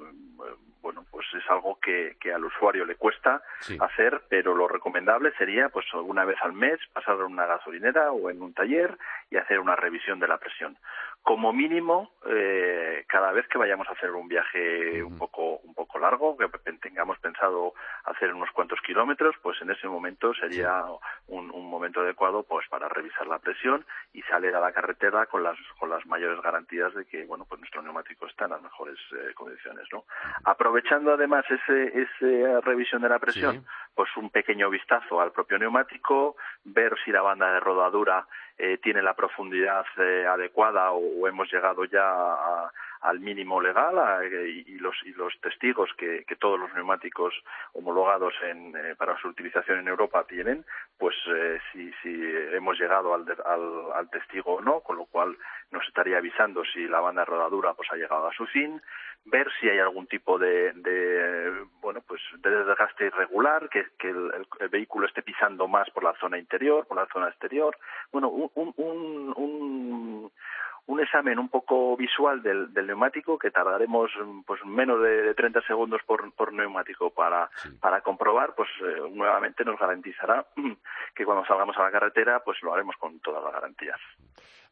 bueno, 0.81 1.03
pues 1.09 1.25
es 1.33 1.49
algo 1.49 1.79
que, 1.79 2.15
que 2.19 2.31
al 2.31 2.45
usuario 2.45 2.85
le 2.85 2.95
cuesta 2.95 3.41
hacer, 3.79 4.21
pero 4.29 4.53
lo 4.53 4.67
recomendable 4.67 5.33
sería 5.35 5.69
pues 5.69 5.85
una 5.95 6.25
vez 6.25 6.37
al 6.43 6.53
mes 6.53 6.79
pasar 6.93 7.15
en 7.15 7.23
una 7.23 7.47
gasolinera 7.47 8.11
o 8.11 8.29
en 8.29 8.39
un 8.41 8.53
taller 8.53 8.95
y 9.31 9.37
hacer 9.37 9.59
una 9.59 9.75
revisión 9.75 10.19
de 10.19 10.27
la 10.27 10.37
presión 10.37 10.77
como 11.25 11.51
mínimo 11.51 12.11
eh, 12.27 13.03
cada 13.07 13.31
vez 13.31 13.47
que 13.47 13.57
vayamos 13.57 13.87
a 13.89 13.93
hacer 13.93 14.11
un 14.11 14.27
viaje 14.27 15.03
un 15.03 15.17
poco 15.17 15.57
un 15.63 15.73
poco 15.73 15.97
largo 15.97 16.37
que 16.37 16.47
tengamos 16.73 17.17
pensado 17.17 17.73
hacer 18.03 18.31
unos 18.31 18.51
cuantos 18.51 18.79
kilómetros 18.81 19.35
pues 19.41 19.59
en 19.63 19.71
ese 19.71 19.87
momento 19.87 20.35
sería 20.35 20.83
un, 21.27 21.47
momento 21.47 22.01
adecuado 22.01 22.43
pues 22.43 22.67
para 22.69 22.87
revisar 22.89 23.25
la 23.25 23.39
presión 23.39 23.83
y 24.13 24.21
salir 24.21 24.53
a 24.55 24.59
la 24.59 24.71
carretera 24.71 25.25
con 25.25 25.41
las 25.41 25.57
con 25.79 25.89
las 25.89 26.05
mayores 26.05 26.39
garantías 26.41 26.93
de 26.93 27.05
que 27.05 27.25
bueno 27.25 27.45
pues 27.49 27.59
nuestro 27.59 27.81
neumático 27.81 28.27
está 28.27 28.45
en 28.45 28.51
las 28.51 28.61
mejores 28.61 28.99
eh, 29.13 29.33
condiciones 29.33 29.87
no 29.91 30.05
aprovechando 30.43 31.11
además 31.11 31.43
ese 31.49 32.03
esa 32.03 32.61
revisión 32.61 33.01
de 33.01 33.09
la 33.09 33.17
presión 33.17 33.65
pues 33.95 34.15
un 34.15 34.29
pequeño 34.29 34.69
vistazo 34.69 35.19
al 35.19 35.31
propio 35.31 35.57
neumático 35.57 36.35
ver 36.65 36.95
si 37.03 37.11
la 37.11 37.23
banda 37.23 37.51
de 37.51 37.59
rodadura 37.61 38.27
eh, 38.57 38.77
tiene 38.81 39.01
la 39.01 39.13
profundidad 39.13 39.85
eh, 39.97 40.25
adecuada 40.27 40.91
o, 40.91 41.27
hemos 41.27 41.51
llegado 41.51 41.85
ya 41.85 42.01
a, 42.03 42.71
al 43.05 43.19
mínimo 43.19 43.61
legal 43.61 43.95
y, 44.47 44.77
los, 44.79 44.95
y 45.05 45.13
los 45.13 45.39
testigos 45.41 45.89
que, 45.97 46.25
todos 46.39 46.59
los 46.59 46.73
neumáticos 46.73 47.33
homologados 47.73 48.33
en, 48.43 48.73
para 48.97 49.17
su 49.17 49.29
utilización 49.29 49.79
en 49.79 49.87
Europa 49.87 50.25
tienen, 50.27 50.65
pues 50.97 51.15
si, 51.71 51.91
si 52.03 52.13
hemos 52.53 52.77
llegado 52.77 53.13
al, 53.13 53.25
al, 53.45 53.93
al 53.93 54.09
testigo 54.09 54.55
o 54.55 54.61
no, 54.61 54.81
con 54.81 54.97
lo 54.97 55.05
cual 55.05 55.37
nos 55.71 55.87
estaría 55.87 56.17
avisando 56.17 56.63
si 56.65 56.87
la 56.87 56.99
banda 56.99 57.21
de 57.21 57.25
rodadura 57.25 57.73
pues 57.73 57.89
ha 57.91 57.95
llegado 57.95 58.27
a 58.27 58.33
su 58.33 58.45
fin, 58.47 58.81
ver 59.25 59.47
si 59.59 59.67
hay 59.67 59.79
algún 59.79 60.07
tipo 60.07 60.37
de, 60.37 60.71
de 60.73 61.51
bueno 61.81 62.01
pues 62.07 62.21
de 62.37 62.49
desgaste 62.49 63.07
irregular, 63.07 63.69
que, 63.69 63.85
que 63.97 64.09
el, 64.09 64.47
vehículo 64.69 65.07
esté 65.07 65.21
pisando 65.21 65.67
más 65.67 65.89
por 65.91 66.03
la 66.03 66.13
zona 66.19 66.37
interior, 66.37 66.85
por 66.85 66.97
la 66.97 67.07
zona 67.07 67.29
exterior, 67.29 67.75
bueno 68.11 68.29
un, 68.29 68.49
un, 68.55 69.33
un, 69.35 70.31
un 70.87 70.99
examen 70.99 71.39
un 71.39 71.49
poco 71.49 71.97
visual 71.97 72.41
del, 72.41 72.73
del, 72.73 72.87
neumático 72.87 73.37
que 73.39 73.51
tardaremos 73.51 74.11
pues 74.45 74.63
menos 74.65 75.01
de, 75.01 75.33
30 75.33 75.61
segundos 75.61 76.01
por, 76.05 76.31
por 76.33 76.53
neumático 76.53 77.09
para, 77.09 77.49
para 77.79 78.01
comprobar, 78.01 78.53
pues 78.55 78.69
eh, 78.81 79.09
nuevamente 79.11 79.65
nos 79.65 79.79
garantizará 79.79 80.45
que 81.15 81.25
cuando 81.25 81.45
salgamos 81.45 81.75
a 81.77 81.83
la 81.83 81.91
carretera 81.91 82.41
pues 82.43 82.61
lo 82.61 82.73
haremos 82.73 82.95
con 82.97 83.19
todas 83.19 83.43
las 83.43 83.53
garantías. 83.53 83.99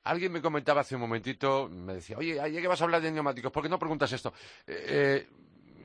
Alguien 0.03 0.33
me 0.33 0.41
comentaba 0.41 0.81
hace 0.81 0.95
un 0.95 1.01
momentito, 1.01 1.69
me 1.69 1.93
decía, 1.93 2.17
oye, 2.17 2.35
ya 2.35 2.61
que 2.61 2.67
vas 2.67 2.81
a 2.81 2.83
hablar 2.83 3.01
de 3.01 3.11
neumáticos, 3.11 3.51
¿por 3.51 3.63
qué 3.63 3.69
no 3.69 3.79
preguntas 3.79 4.11
esto? 4.11 4.33
Eh, 4.67 5.25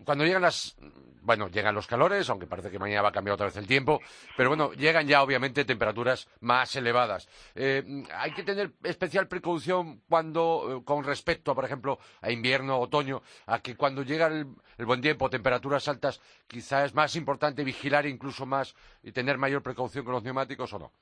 cuando 0.08 0.24
llegan 0.24 0.40
las 0.40 0.74
bueno, 1.20 1.48
llegan 1.48 1.74
los 1.74 1.86
calores, 1.86 2.30
aunque 2.30 2.46
parece 2.46 2.70
que 2.70 2.78
mañana 2.78 3.02
va 3.02 3.10
a 3.10 3.12
cambiar 3.12 3.34
otra 3.34 3.44
vez 3.44 3.56
el 3.58 3.66
tiempo, 3.66 4.00
pero 4.34 4.48
bueno, 4.48 4.72
llegan 4.72 5.06
ya 5.06 5.22
obviamente 5.22 5.66
temperaturas 5.66 6.26
más 6.40 6.74
elevadas. 6.76 7.28
Eh, 7.54 7.84
hay 8.14 8.32
que 8.32 8.42
tener 8.42 8.72
especial 8.84 9.28
precaución 9.28 10.00
cuando, 10.08 10.78
eh, 10.78 10.84
con 10.86 11.04
respecto, 11.04 11.54
por 11.54 11.66
ejemplo, 11.66 11.98
a 12.22 12.30
invierno, 12.30 12.78
otoño, 12.78 13.20
a 13.44 13.58
que 13.58 13.76
cuando 13.76 14.02
llega 14.02 14.28
el, 14.28 14.46
el 14.78 14.86
buen 14.86 15.02
tiempo, 15.02 15.28
temperaturas 15.28 15.86
altas, 15.88 16.22
quizá 16.46 16.86
es 16.86 16.94
más 16.94 17.14
importante 17.14 17.62
vigilar 17.62 18.06
incluso 18.06 18.46
más 18.46 18.74
y 19.02 19.12
tener 19.12 19.36
mayor 19.36 19.62
precaución 19.62 20.06
con 20.06 20.14
los 20.14 20.22
neumáticos 20.22 20.72
o 20.72 20.78
no. 20.78 20.92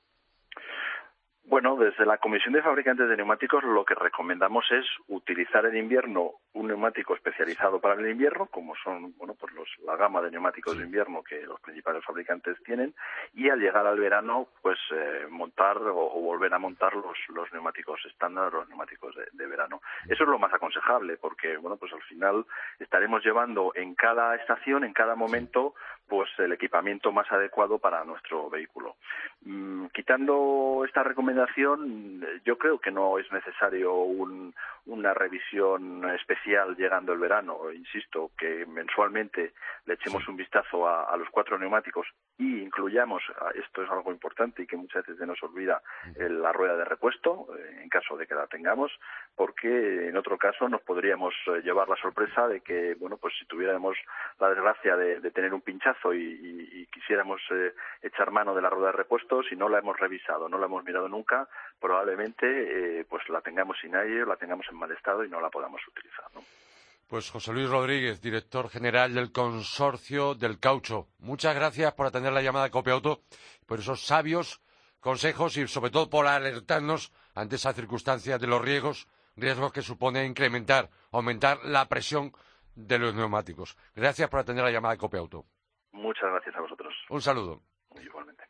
Bueno, 1.49 1.77
desde 1.77 2.05
la 2.05 2.17
Comisión 2.17 2.53
de 2.53 2.61
Fabricantes 2.61 3.07
de 3.07 3.15
Neumáticos 3.15 3.63
lo 3.63 3.85
que 3.85 3.95
recomendamos 3.95 4.65
es 4.69 4.85
utilizar 5.07 5.65
en 5.65 5.77
invierno 5.77 6.33
un 6.51 6.67
neumático 6.67 7.15
especializado 7.15 7.79
para 7.79 7.97
el 7.97 8.09
invierno, 8.09 8.47
como 8.47 8.75
son 8.75 9.13
bueno, 9.17 9.33
pues 9.39 9.53
los, 9.53 9.69
la 9.85 9.95
gama 9.95 10.21
de 10.21 10.29
neumáticos 10.29 10.77
de 10.77 10.83
invierno 10.83 11.23
que 11.23 11.43
los 11.43 11.61
principales 11.61 12.03
fabricantes 12.03 12.61
tienen, 12.65 12.93
y 13.33 13.47
al 13.47 13.61
llegar 13.61 13.87
al 13.87 13.97
verano, 13.97 14.49
pues 14.61 14.77
eh, 14.91 15.25
montar 15.29 15.77
o, 15.77 16.19
volver 16.19 16.53
a 16.53 16.59
montar 16.59 16.93
los, 16.93 17.17
los 17.29 17.49
neumáticos 17.53 18.01
estándar, 18.05 18.51
los 18.51 18.67
neumáticos 18.67 19.15
de, 19.15 19.27
de, 19.31 19.47
verano. 19.47 19.81
Eso 20.09 20.25
es 20.25 20.29
lo 20.29 20.39
más 20.39 20.53
aconsejable, 20.53 21.15
porque 21.15 21.55
bueno, 21.55 21.77
pues 21.77 21.93
al 21.93 22.01
final 22.01 22.45
estaremos 22.77 23.23
llevando 23.23 23.71
en 23.73 23.95
cada 23.95 24.35
estación, 24.35 24.83
en 24.83 24.91
cada 24.91 25.15
momento, 25.15 25.75
pues 26.07 26.29
el 26.37 26.53
equipamiento 26.53 27.11
más 27.11 27.31
adecuado 27.31 27.79
para 27.79 28.03
nuestro 28.03 28.49
vehículo. 28.49 28.95
Mm, 29.41 29.87
quitando 29.87 30.83
esta 30.85 31.03
recomendación, 31.03 32.23
yo 32.45 32.57
creo 32.57 32.79
que 32.79 32.91
no 32.91 33.19
es 33.19 33.31
necesario 33.31 33.93
una 33.93 35.13
revisión 35.13 36.09
especial 36.11 36.75
llegando 36.75 37.13
el 37.13 37.19
verano. 37.19 37.71
Insisto, 37.71 38.31
que 38.37 38.65
mensualmente 38.65 39.53
le 39.85 39.93
echemos 39.95 40.27
un 40.27 40.37
vistazo 40.37 40.87
a, 40.87 41.15
los 41.17 41.29
cuatro 41.29 41.57
neumáticos 41.57 42.07
y 42.37 42.61
incluyamos, 42.61 43.23
esto 43.55 43.83
es 43.83 43.89
algo 43.89 44.11
importante 44.11 44.61
y 44.61 44.67
que 44.67 44.77
muchas 44.77 45.03
veces 45.03 45.17
se 45.17 45.25
nos 45.25 45.41
olvida, 45.41 45.81
la 46.15 46.51
rueda 46.51 46.77
de 46.77 46.85
repuesto, 46.85 47.47
eh, 47.57 47.79
en 47.81 47.89
caso 47.89 48.15
de 48.15 48.27
que 48.27 48.35
la 48.35 48.45
tengamos, 48.47 48.91
porque 49.35 50.07
en 50.07 50.17
otro 50.17 50.37
caso 50.37 50.69
nos 50.69 50.81
podríamos 50.81 51.33
eh, 51.47 51.61
llevar 51.63 51.89
la 51.89 51.95
sorpresa 51.95 52.47
de 52.47 52.61
que, 52.61 52.95
bueno, 52.95 53.17
pues 53.17 53.33
si 53.39 53.45
tuviéramos 53.45 53.97
la 54.39 54.49
desgracia 54.49 54.95
de, 54.95 55.31
tener 55.31 55.53
un 55.53 55.61
pinchazo 55.61 56.13
y, 56.13 56.87
quisiéramos 56.91 57.41
eh, 57.51 57.73
echar 58.01 58.31
mano 58.31 58.55
de 58.55 58.61
la 58.61 58.69
rueda 58.69 58.87
de 58.87 58.97
repuesto, 58.97 59.43
si 59.43 59.55
no 59.55 59.69
la 59.69 59.79
hemos 59.79 59.99
revisado, 59.99 60.49
no 60.49 60.57
la 60.57 60.65
hemos 60.65 60.83
mirado 60.83 61.07
nunca, 61.07 61.47
probablemente 61.79 63.05
pues 63.09 63.27
la 63.29 63.41
tengamos 63.41 63.77
sin 63.79 63.95
aire, 63.95 64.25
la 64.25 64.35
tengamos 64.35 64.65
en 64.69 64.77
mal 64.77 64.91
estado 64.91 65.23
y 65.23 65.29
no 65.29 65.39
la 65.39 65.49
podamos 65.49 65.81
utilizar, 65.87 66.25
¿no? 66.33 66.41
Pues 67.07 67.31
José 67.31 67.53
Luis 67.53 67.69
Rodríguez, 67.69 68.21
director 68.21 68.69
general 68.69 69.13
del 69.13 69.31
consorcio 69.31 70.35
del 70.35 70.59
caucho. 70.59 71.07
Muchas 71.19 71.55
gracias 71.55 71.93
por 71.93 72.05
atender 72.05 72.33
la 72.33 72.41
llamada 72.41 72.65
de 72.65 72.71
Copiauto, 72.71 73.21
por 73.65 73.79
esos 73.79 74.05
sabios 74.05 74.61
consejos 74.99 75.55
y 75.55 75.65
sobre 75.69 75.89
todo 75.89 76.09
por 76.09 76.27
alertarnos 76.27 77.13
ante 77.33 77.55
esa 77.55 77.71
circunstancia 77.71 78.37
de 78.37 78.47
los 78.47 78.61
riesgos, 78.61 79.07
riesgos 79.37 79.71
que 79.71 79.81
supone 79.81 80.25
incrementar, 80.25 80.89
aumentar 81.11 81.59
la 81.63 81.87
presión 81.87 82.33
de 82.75 82.99
los 82.99 83.15
neumáticos. 83.15 83.77
Gracias 83.95 84.29
por 84.29 84.41
atender 84.41 84.65
la 84.65 84.71
llamada 84.71 84.95
de 84.95 84.99
Copiauto. 84.99 85.45
Muchas 85.93 86.29
gracias 86.29 86.55
a 86.57 86.61
vosotros. 86.61 86.93
Un 87.09 87.21
saludo. 87.21 87.61
Igualmente. 88.03 88.43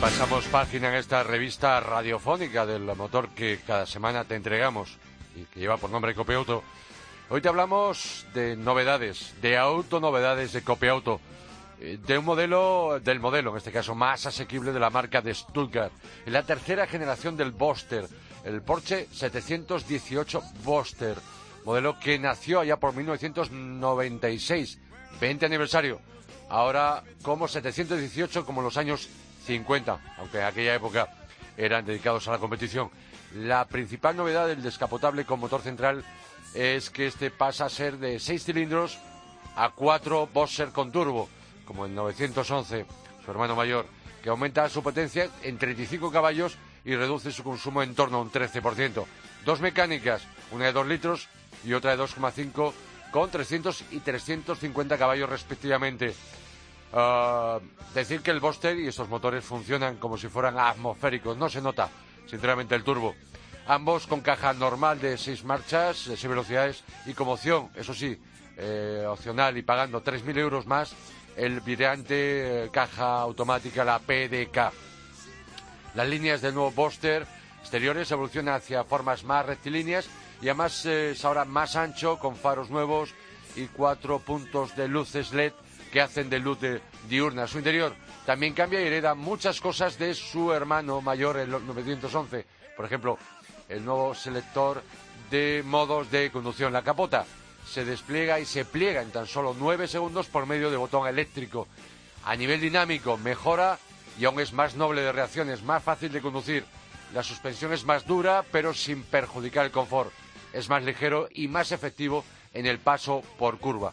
Pasamos 0.00 0.46
página 0.46 0.88
en 0.88 0.94
esta 0.94 1.22
revista 1.22 1.78
radiofónica 1.78 2.64
del 2.64 2.84
motor 2.96 3.28
que 3.28 3.60
cada 3.66 3.84
semana 3.84 4.24
te 4.24 4.34
entregamos 4.34 4.96
y 5.36 5.42
que 5.44 5.60
lleva 5.60 5.76
por 5.76 5.90
nombre 5.90 6.14
Copiauto. 6.14 6.62
Hoy 7.28 7.42
te 7.42 7.50
hablamos 7.50 8.24
de 8.32 8.56
novedades, 8.56 9.34
de 9.42 9.58
auto 9.58 10.00
novedades 10.00 10.54
de 10.54 10.62
Copiauto, 10.62 11.20
eh, 11.80 11.98
de 12.06 12.16
un 12.16 12.24
modelo, 12.24 12.98
del 13.04 13.20
modelo 13.20 13.50
en 13.50 13.58
este 13.58 13.72
caso 13.72 13.94
más 13.94 14.24
asequible 14.24 14.72
de 14.72 14.80
la 14.80 14.88
marca 14.88 15.20
de 15.20 15.34
Stuttgart, 15.34 15.92
la 16.24 16.44
tercera 16.44 16.86
generación 16.86 17.36
del 17.36 17.50
Boster, 17.50 18.06
el 18.44 18.62
Porsche 18.62 19.06
718 19.12 20.42
Boster, 20.64 21.18
modelo 21.66 21.98
que 22.00 22.18
nació 22.18 22.60
allá 22.60 22.78
por 22.78 22.94
1996, 22.94 24.78
20 25.20 25.44
aniversario, 25.44 26.00
ahora 26.48 27.04
como 27.20 27.46
718 27.46 28.46
como 28.46 28.62
los 28.62 28.78
años 28.78 29.10
50, 29.50 29.98
aunque 30.18 30.38
en 30.38 30.44
aquella 30.44 30.74
época 30.76 31.08
eran 31.56 31.84
dedicados 31.84 32.28
a 32.28 32.32
la 32.32 32.38
competición. 32.38 32.88
La 33.34 33.66
principal 33.66 34.16
novedad 34.16 34.46
del 34.46 34.62
descapotable 34.62 35.24
con 35.24 35.40
motor 35.40 35.60
central 35.60 36.04
es 36.54 36.90
que 36.90 37.08
este 37.08 37.32
pasa 37.32 37.64
a 37.64 37.68
ser 37.68 37.98
de 37.98 38.20
6 38.20 38.44
cilindros 38.44 38.98
a 39.56 39.70
4 39.70 40.28
Boxer 40.32 40.68
con 40.70 40.92
turbo, 40.92 41.28
como 41.64 41.86
en 41.86 41.96
911, 41.96 42.86
su 43.24 43.30
hermano 43.30 43.56
mayor, 43.56 43.86
que 44.22 44.30
aumenta 44.30 44.68
su 44.68 44.84
potencia 44.84 45.28
en 45.42 45.58
35 45.58 46.12
caballos 46.12 46.56
y 46.84 46.94
reduce 46.94 47.32
su 47.32 47.42
consumo 47.42 47.82
en 47.82 47.96
torno 47.96 48.18
a 48.18 48.22
un 48.22 48.30
13%. 48.30 49.04
Dos 49.44 49.60
mecánicas, 49.60 50.22
una 50.52 50.66
de 50.66 50.72
2 50.72 50.86
litros 50.86 51.28
y 51.64 51.72
otra 51.72 51.96
de 51.96 52.02
2,5 52.02 52.72
con 53.10 53.30
300 53.30 53.84
y 53.90 53.98
350 53.98 54.96
caballos 54.96 55.28
respectivamente. 55.28 56.14
Uh, 56.92 57.60
decir 57.94 58.20
que 58.20 58.32
el 58.32 58.40
Boster 58.40 58.76
y 58.76 58.88
estos 58.88 59.08
motores 59.08 59.44
funcionan 59.44 59.96
como 59.98 60.18
si 60.18 60.28
fueran 60.28 60.58
atmosféricos, 60.58 61.36
no 61.36 61.48
se 61.48 61.62
nota, 61.62 61.88
sinceramente, 62.26 62.74
el 62.74 62.82
turbo. 62.82 63.14
Ambos 63.66 64.08
con 64.08 64.20
caja 64.20 64.52
normal 64.52 65.00
de 65.00 65.16
6 65.16 65.44
marchas, 65.44 66.06
de 66.06 66.16
6 66.16 66.28
velocidades 66.28 66.84
y 67.06 67.14
como 67.14 67.34
opción, 67.34 67.70
eso 67.76 67.94
sí, 67.94 68.18
eh, 68.56 69.04
opcional 69.08 69.56
y 69.56 69.62
pagando 69.62 70.02
3.000 70.02 70.38
euros 70.38 70.66
más, 70.66 70.92
el 71.36 71.60
brillante 71.60 72.64
eh, 72.64 72.70
caja 72.72 73.20
automática, 73.20 73.84
la 73.84 74.00
PDK. 74.00 74.72
Las 75.94 76.08
líneas 76.08 76.40
del 76.40 76.54
nuevo 76.54 76.72
Boster 76.72 77.24
exteriores 77.60 78.10
evolucionan 78.10 78.54
hacia 78.54 78.82
formas 78.82 79.22
más 79.22 79.46
rectilíneas 79.46 80.08
y 80.42 80.48
además 80.48 80.84
es 80.86 81.24
ahora 81.24 81.44
más 81.44 81.76
ancho, 81.76 82.18
con 82.18 82.34
faros 82.34 82.70
nuevos 82.70 83.14
y 83.54 83.66
cuatro 83.66 84.18
puntos 84.18 84.74
de 84.74 84.88
luces 84.88 85.32
LED 85.32 85.52
que 85.92 86.00
hacen 86.00 86.30
de 86.30 86.38
luz 86.38 86.58
diurna. 87.08 87.46
Su 87.46 87.58
interior 87.58 87.94
también 88.26 88.54
cambia 88.54 88.80
y 88.80 88.86
hereda 88.86 89.14
muchas 89.14 89.60
cosas 89.60 89.98
de 89.98 90.14
su 90.14 90.52
hermano 90.52 91.00
mayor, 91.00 91.36
el 91.36 91.50
911. 91.50 92.46
Por 92.76 92.84
ejemplo, 92.84 93.18
el 93.68 93.84
nuevo 93.84 94.14
selector 94.14 94.82
de 95.30 95.62
modos 95.64 96.10
de 96.10 96.30
conducción. 96.30 96.72
La 96.72 96.82
capota 96.82 97.24
se 97.66 97.84
despliega 97.84 98.40
y 98.40 98.44
se 98.44 98.64
pliega 98.64 99.02
en 99.02 99.10
tan 99.10 99.26
solo 99.26 99.54
nueve 99.58 99.86
segundos 99.86 100.26
por 100.26 100.46
medio 100.46 100.70
de 100.70 100.76
botón 100.76 101.06
eléctrico. 101.06 101.68
A 102.24 102.36
nivel 102.36 102.60
dinámico 102.60 103.16
mejora 103.16 103.78
y 104.18 104.24
aún 104.24 104.40
es 104.40 104.52
más 104.52 104.74
noble 104.74 105.02
de 105.02 105.12
reacciones, 105.12 105.62
más 105.62 105.82
fácil 105.82 106.12
de 106.12 106.20
conducir. 106.20 106.64
La 107.14 107.22
suspensión 107.22 107.72
es 107.72 107.84
más 107.84 108.06
dura 108.06 108.44
pero 108.50 108.74
sin 108.74 109.02
perjudicar 109.02 109.64
el 109.64 109.72
confort. 109.72 110.12
Es 110.52 110.68
más 110.68 110.82
ligero 110.82 111.28
y 111.32 111.48
más 111.48 111.72
efectivo 111.72 112.24
en 112.52 112.66
el 112.66 112.78
paso 112.78 113.22
por 113.38 113.58
curva. 113.58 113.92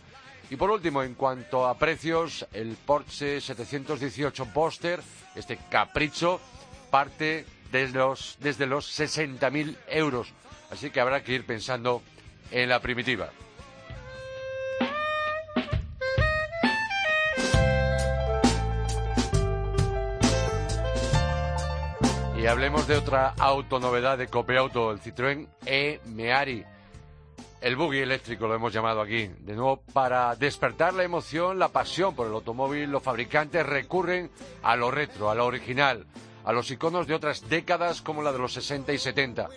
Y 0.50 0.56
por 0.56 0.72
último, 0.72 1.04
en 1.04 1.14
cuanto 1.14 1.68
a 1.68 1.78
precios, 1.78 2.48
el 2.54 2.78
Porsche 2.78 3.42
718 3.42 4.46
Boxster, 4.54 5.02
este 5.36 5.58
capricho, 5.70 6.40
parte 6.90 7.46
desde 7.72 8.00
los, 8.00 8.38
desde 8.40 8.66
los 8.66 8.88
60.000 8.98 9.76
euros. 9.90 10.34
Así 10.72 10.90
que 10.90 11.02
habrá 11.02 11.22
que 11.24 11.34
ir 11.34 11.46
pensando 11.46 12.02
en 12.52 12.70
la 12.70 12.80
primitiva. 12.80 13.30
Y 22.38 22.46
hablemos 22.46 22.88
de 22.88 22.96
otra 22.96 23.34
autonovedad 23.38 24.18
de 24.18 24.28
Copeauto, 24.28 24.92
el 24.92 25.02
Citroën 25.02 25.48
E-Meari 25.66 26.77
el 27.60 27.76
buggy 27.76 28.00
eléctrico 28.00 28.48
lo 28.48 28.54
hemos 28.54 28.72
llamado 28.72 29.02
aquí. 29.02 29.30
De 29.40 29.56
nuevo, 29.56 29.82
para 29.92 30.36
despertar 30.36 30.94
la 30.94 31.04
emoción, 31.04 31.58
la 31.58 31.70
pasión 31.70 32.16
por 32.16 32.28
el 32.28 32.34
automóvil, 32.34 32.92
los 32.92 33.02
fabricantes 33.02 33.66
recurren 33.66 34.30
a 34.62 34.76
lo 34.76 34.92
retro, 34.92 35.32
a 35.32 35.36
lo 35.36 35.46
original, 35.46 36.06
a 36.46 36.52
los 36.54 36.70
iconos 36.70 37.08
de 37.08 37.16
otras 37.16 37.50
décadas 37.50 38.04
como 38.04 38.22
la 38.22 38.32
de 38.32 38.38
los 38.38 38.54
60 38.54 38.94
y 38.94 39.00
70, 39.00 39.50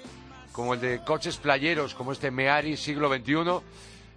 como 0.53 0.75
el 0.75 0.81
de 0.81 1.05
coches 1.05 1.37
playeros 1.37 1.95
como 1.95 2.13
este 2.13 2.31
Meari 2.31 2.79
siglo 2.79 3.15
XXI. 3.15 3.61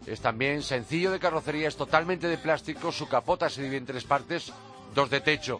Es 0.07 0.21
también 0.21 0.63
sencillo 0.63 1.11
de 1.11 1.19
carrocería, 1.19 1.67
es 1.67 1.75
totalmente 1.75 2.27
de 2.27 2.37
plástico, 2.37 2.91
su 2.91 3.09
capota 3.09 3.49
se 3.49 3.61
divide 3.61 3.77
en 3.77 3.85
tres 3.85 4.05
partes, 4.05 4.53
dos 4.95 5.09
de 5.09 5.19
techo 5.19 5.59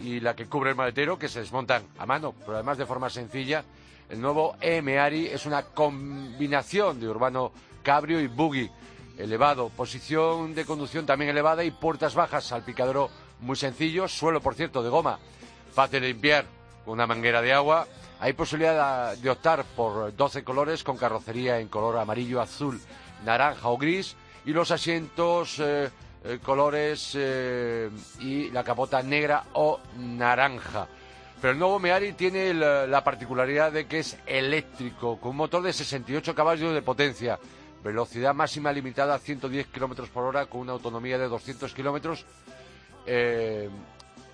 y 0.00 0.20
la 0.20 0.34
que 0.34 0.46
cubre 0.46 0.70
el 0.70 0.76
maletero, 0.76 1.18
que 1.18 1.28
se 1.28 1.40
desmontan 1.40 1.82
a 1.98 2.06
mano, 2.06 2.34
pero 2.40 2.54
además 2.54 2.78
de 2.78 2.86
forma 2.86 3.10
sencilla. 3.10 3.64
El 4.10 4.20
nuevo 4.20 4.56
E-Meari 4.60 5.28
es 5.28 5.46
una 5.46 5.62
combinación 5.62 6.98
de 6.98 7.08
urbano 7.08 7.52
cabrio 7.84 8.20
y 8.20 8.26
buggy 8.26 8.68
elevado, 9.16 9.68
posición 9.68 10.52
de 10.52 10.64
conducción 10.64 11.06
también 11.06 11.30
elevada 11.30 11.62
y 11.62 11.70
puertas 11.70 12.16
bajas, 12.16 12.44
salpicadero 12.44 13.08
muy 13.40 13.54
sencillo, 13.54 14.08
suelo 14.08 14.40
por 14.40 14.56
cierto 14.56 14.82
de 14.82 14.88
goma, 14.88 15.20
fácil 15.72 16.00
de 16.00 16.08
limpiar 16.08 16.44
con 16.84 16.94
una 16.94 17.06
manguera 17.06 17.40
de 17.40 17.52
agua. 17.52 17.86
Hay 18.18 18.32
posibilidad 18.32 19.16
de 19.16 19.30
optar 19.30 19.64
por 19.76 20.14
12 20.14 20.42
colores 20.42 20.82
con 20.82 20.96
carrocería 20.96 21.60
en 21.60 21.68
color 21.68 21.96
amarillo, 21.96 22.40
azul, 22.40 22.80
naranja 23.24 23.68
o 23.68 23.78
gris 23.78 24.16
y 24.44 24.52
los 24.52 24.72
asientos 24.72 25.60
eh, 25.60 25.88
eh, 26.24 26.38
colores 26.42 27.12
eh, 27.14 27.88
y 28.18 28.50
la 28.50 28.64
capota 28.64 29.02
negra 29.02 29.44
o 29.52 29.78
naranja. 29.96 30.88
Pero 31.40 31.52
el 31.52 31.58
nuevo 31.58 31.78
Meari 31.78 32.12
tiene 32.12 32.52
la, 32.52 33.02
particularidad 33.02 33.72
de 33.72 33.86
que 33.86 34.00
es 34.00 34.18
eléctrico, 34.26 35.18
con 35.18 35.30
un 35.30 35.38
motor 35.38 35.62
de 35.62 35.72
68 35.72 36.34
caballos 36.34 36.74
de 36.74 36.82
potencia, 36.82 37.38
velocidad 37.82 38.34
máxima 38.34 38.70
limitada 38.72 39.14
a 39.14 39.18
110 39.18 39.68
kilómetros 39.68 40.10
por 40.10 40.24
hora, 40.24 40.46
con 40.46 40.60
una 40.60 40.72
autonomía 40.72 41.16
de 41.16 41.28
200 41.28 41.72
kilómetros 41.72 42.26
eh, 43.06 43.70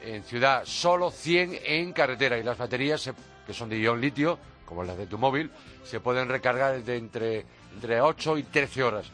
en 0.02 0.24
ciudad, 0.24 0.64
solo 0.64 1.12
100 1.12 1.60
en 1.64 1.92
carretera. 1.92 2.38
Y 2.38 2.42
las 2.42 2.58
baterías, 2.58 3.08
que 3.46 3.54
son 3.54 3.68
de 3.68 3.78
ion 3.78 4.00
litio, 4.00 4.36
como 4.64 4.82
las 4.82 4.98
de 4.98 5.06
tu 5.06 5.16
móvil, 5.16 5.52
se 5.84 6.00
pueden 6.00 6.28
recargar 6.28 6.74
entre, 6.88 7.46
entre 7.72 8.00
8 8.00 8.38
y 8.38 8.42
13 8.42 8.82
horas. 8.82 9.06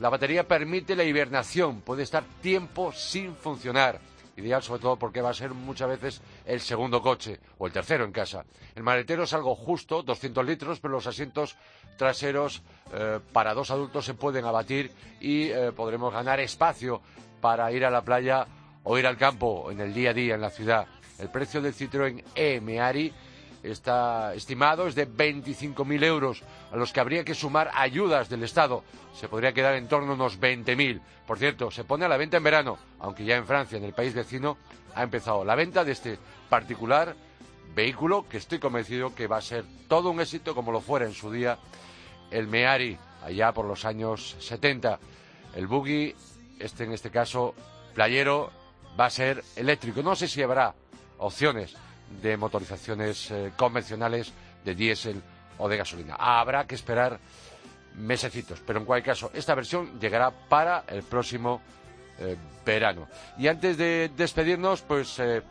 La 0.00 0.08
batería 0.08 0.48
permite 0.48 0.96
la 0.96 1.04
hibernación, 1.04 1.80
puede 1.80 2.02
estar 2.02 2.24
tiempo 2.42 2.92
sin 2.92 3.36
funcionar. 3.36 4.00
Ideal 4.36 4.62
sobre 4.62 4.82
todo 4.82 4.96
porque 4.96 5.20
va 5.20 5.30
a 5.30 5.34
ser 5.34 5.52
muchas 5.52 5.88
veces 5.88 6.20
el 6.44 6.60
segundo 6.60 7.00
coche 7.00 7.40
o 7.58 7.66
el 7.66 7.72
tercero 7.72 8.04
en 8.04 8.12
casa. 8.12 8.44
El 8.74 8.82
maletero 8.82 9.24
es 9.24 9.32
algo 9.32 9.54
justo, 9.54 10.02
200 10.02 10.44
litros, 10.44 10.80
pero 10.80 10.92
los 10.92 11.06
asientos 11.06 11.56
traseros 11.96 12.62
eh, 12.92 13.20
para 13.32 13.54
dos 13.54 13.70
adultos 13.70 14.04
se 14.04 14.14
pueden 14.14 14.44
abatir 14.44 14.92
y 15.20 15.44
eh, 15.44 15.72
podremos 15.72 16.12
ganar 16.12 16.40
espacio 16.40 17.00
para 17.40 17.70
ir 17.72 17.84
a 17.84 17.90
la 17.90 18.02
playa 18.02 18.46
o 18.84 18.98
ir 18.98 19.06
al 19.06 19.16
campo 19.16 19.70
en 19.70 19.80
el 19.80 19.94
día 19.94 20.10
a 20.10 20.14
día 20.14 20.34
en 20.34 20.40
la 20.40 20.50
ciudad. 20.50 20.86
El 21.18 21.30
precio 21.30 21.62
del 21.62 21.74
Citroën 21.74 22.22
E 22.34 22.60
Meari 22.60 23.12
está 23.70 24.34
estimado 24.34 24.86
es 24.86 24.94
de 24.94 25.08
25.000 25.08 26.04
euros, 26.04 26.42
a 26.72 26.76
los 26.76 26.92
que 26.92 27.00
habría 27.00 27.24
que 27.24 27.34
sumar 27.34 27.70
ayudas 27.74 28.28
del 28.28 28.42
Estado. 28.42 28.84
Se 29.14 29.28
podría 29.28 29.52
quedar 29.52 29.74
en 29.74 29.88
torno 29.88 30.12
a 30.12 30.14
unos 30.14 30.40
20.000. 30.40 31.00
Por 31.26 31.38
cierto, 31.38 31.70
se 31.70 31.84
pone 31.84 32.04
a 32.04 32.08
la 32.08 32.16
venta 32.16 32.36
en 32.36 32.44
verano, 32.44 32.78
aunque 33.00 33.24
ya 33.24 33.36
en 33.36 33.46
Francia, 33.46 33.78
en 33.78 33.84
el 33.84 33.92
país 33.92 34.14
vecino, 34.14 34.56
ha 34.94 35.02
empezado 35.02 35.44
la 35.44 35.54
venta 35.54 35.84
de 35.84 35.92
este 35.92 36.18
particular 36.48 37.14
vehículo 37.74 38.26
que 38.28 38.38
estoy 38.38 38.58
convencido 38.58 39.14
que 39.14 39.26
va 39.26 39.38
a 39.38 39.42
ser 39.42 39.64
todo 39.88 40.10
un 40.10 40.20
éxito 40.20 40.54
como 40.54 40.72
lo 40.72 40.80
fuera 40.80 41.04
en 41.04 41.12
su 41.12 41.30
día 41.30 41.58
el 42.30 42.46
Meari, 42.46 42.96
allá 43.22 43.52
por 43.52 43.66
los 43.66 43.84
años 43.84 44.36
70. 44.40 44.98
El 45.54 45.66
buggy, 45.66 46.14
este 46.58 46.84
en 46.84 46.92
este 46.92 47.10
caso 47.10 47.54
playero, 47.94 48.50
va 48.98 49.06
a 49.06 49.10
ser 49.10 49.44
eléctrico. 49.56 50.02
No 50.02 50.16
sé 50.16 50.28
si 50.28 50.42
habrá 50.42 50.74
opciones 51.18 51.76
de 52.22 52.36
motorizaciones 52.36 53.30
eh, 53.30 53.52
convencionales 53.56 54.32
de 54.64 54.74
diésel 54.74 55.22
o 55.58 55.68
de 55.68 55.76
gasolina. 55.76 56.16
Habrá 56.18 56.66
que 56.66 56.74
esperar 56.74 57.18
mesecitos, 57.96 58.60
pero 58.66 58.78
en 58.78 58.84
cualquier 58.84 59.14
caso, 59.14 59.30
esta 59.34 59.54
versión 59.54 59.98
llegará 59.98 60.30
para 60.30 60.84
el 60.88 61.02
próximo 61.02 61.60
eh, 62.18 62.36
verano. 62.64 63.08
Y 63.38 63.48
antes 63.48 63.76
de 63.76 64.10
despedirnos, 64.16 64.82
pues 64.82 65.18
eh, 65.18 65.42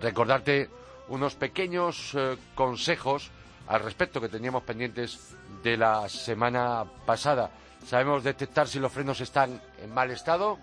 recordarte 0.00 0.68
unos 1.08 1.34
pequeños 1.34 2.16
consejos 2.54 3.30
al 3.66 3.82
respecto 3.82 4.20
que 4.20 4.28
teníamos 4.28 4.62
pendientes 4.62 5.34
de 5.62 5.76
la 5.76 6.08
semana 6.08 6.84
pasada. 7.04 7.50
Sabemos 7.84 8.22
detectar 8.22 8.68
si 8.68 8.78
los 8.78 8.92
frenos 8.92 9.20
están 9.20 9.60
en 9.82 9.92
mal 9.92 10.10
estado, 10.10 10.58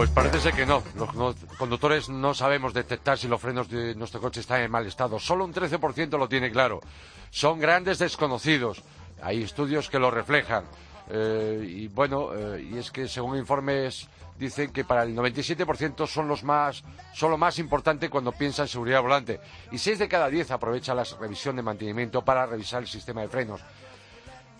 Pues 0.00 0.08
parece 0.08 0.40
ser 0.40 0.54
que 0.54 0.64
no. 0.64 0.82
Los 0.94 1.36
conductores 1.58 2.08
no 2.08 2.32
sabemos 2.32 2.72
detectar 2.72 3.18
si 3.18 3.28
los 3.28 3.38
frenos 3.38 3.68
de 3.68 3.94
nuestro 3.94 4.18
coche 4.18 4.40
están 4.40 4.62
en 4.62 4.70
mal 4.70 4.86
estado. 4.86 5.18
Solo 5.18 5.44
un 5.44 5.52
13% 5.52 6.16
lo 6.16 6.26
tiene 6.26 6.50
claro. 6.50 6.80
Son 7.28 7.60
grandes 7.60 7.98
desconocidos. 7.98 8.82
Hay 9.20 9.42
estudios 9.42 9.90
que 9.90 9.98
lo 9.98 10.10
reflejan. 10.10 10.64
Eh, 11.10 11.66
y 11.68 11.88
bueno, 11.88 12.30
eh, 12.34 12.66
y 12.72 12.78
es 12.78 12.90
que 12.90 13.08
según 13.08 13.36
informes 13.36 14.08
dicen 14.38 14.72
que 14.72 14.86
para 14.86 15.02
el 15.02 15.14
97% 15.14 16.06
son 16.06 16.28
los 16.28 16.44
más, 16.44 16.82
son 17.12 17.32
lo 17.32 17.36
más 17.36 17.58
importante 17.58 18.08
cuando 18.08 18.32
piensa 18.32 18.62
en 18.62 18.68
seguridad 18.68 19.02
volante. 19.02 19.38
Y 19.70 19.76
6 19.76 19.98
de 19.98 20.08
cada 20.08 20.30
10 20.30 20.50
aprovecha 20.52 20.94
la 20.94 21.04
revisión 21.20 21.56
de 21.56 21.62
mantenimiento 21.62 22.24
para 22.24 22.46
revisar 22.46 22.80
el 22.80 22.88
sistema 22.88 23.20
de 23.20 23.28
frenos. 23.28 23.60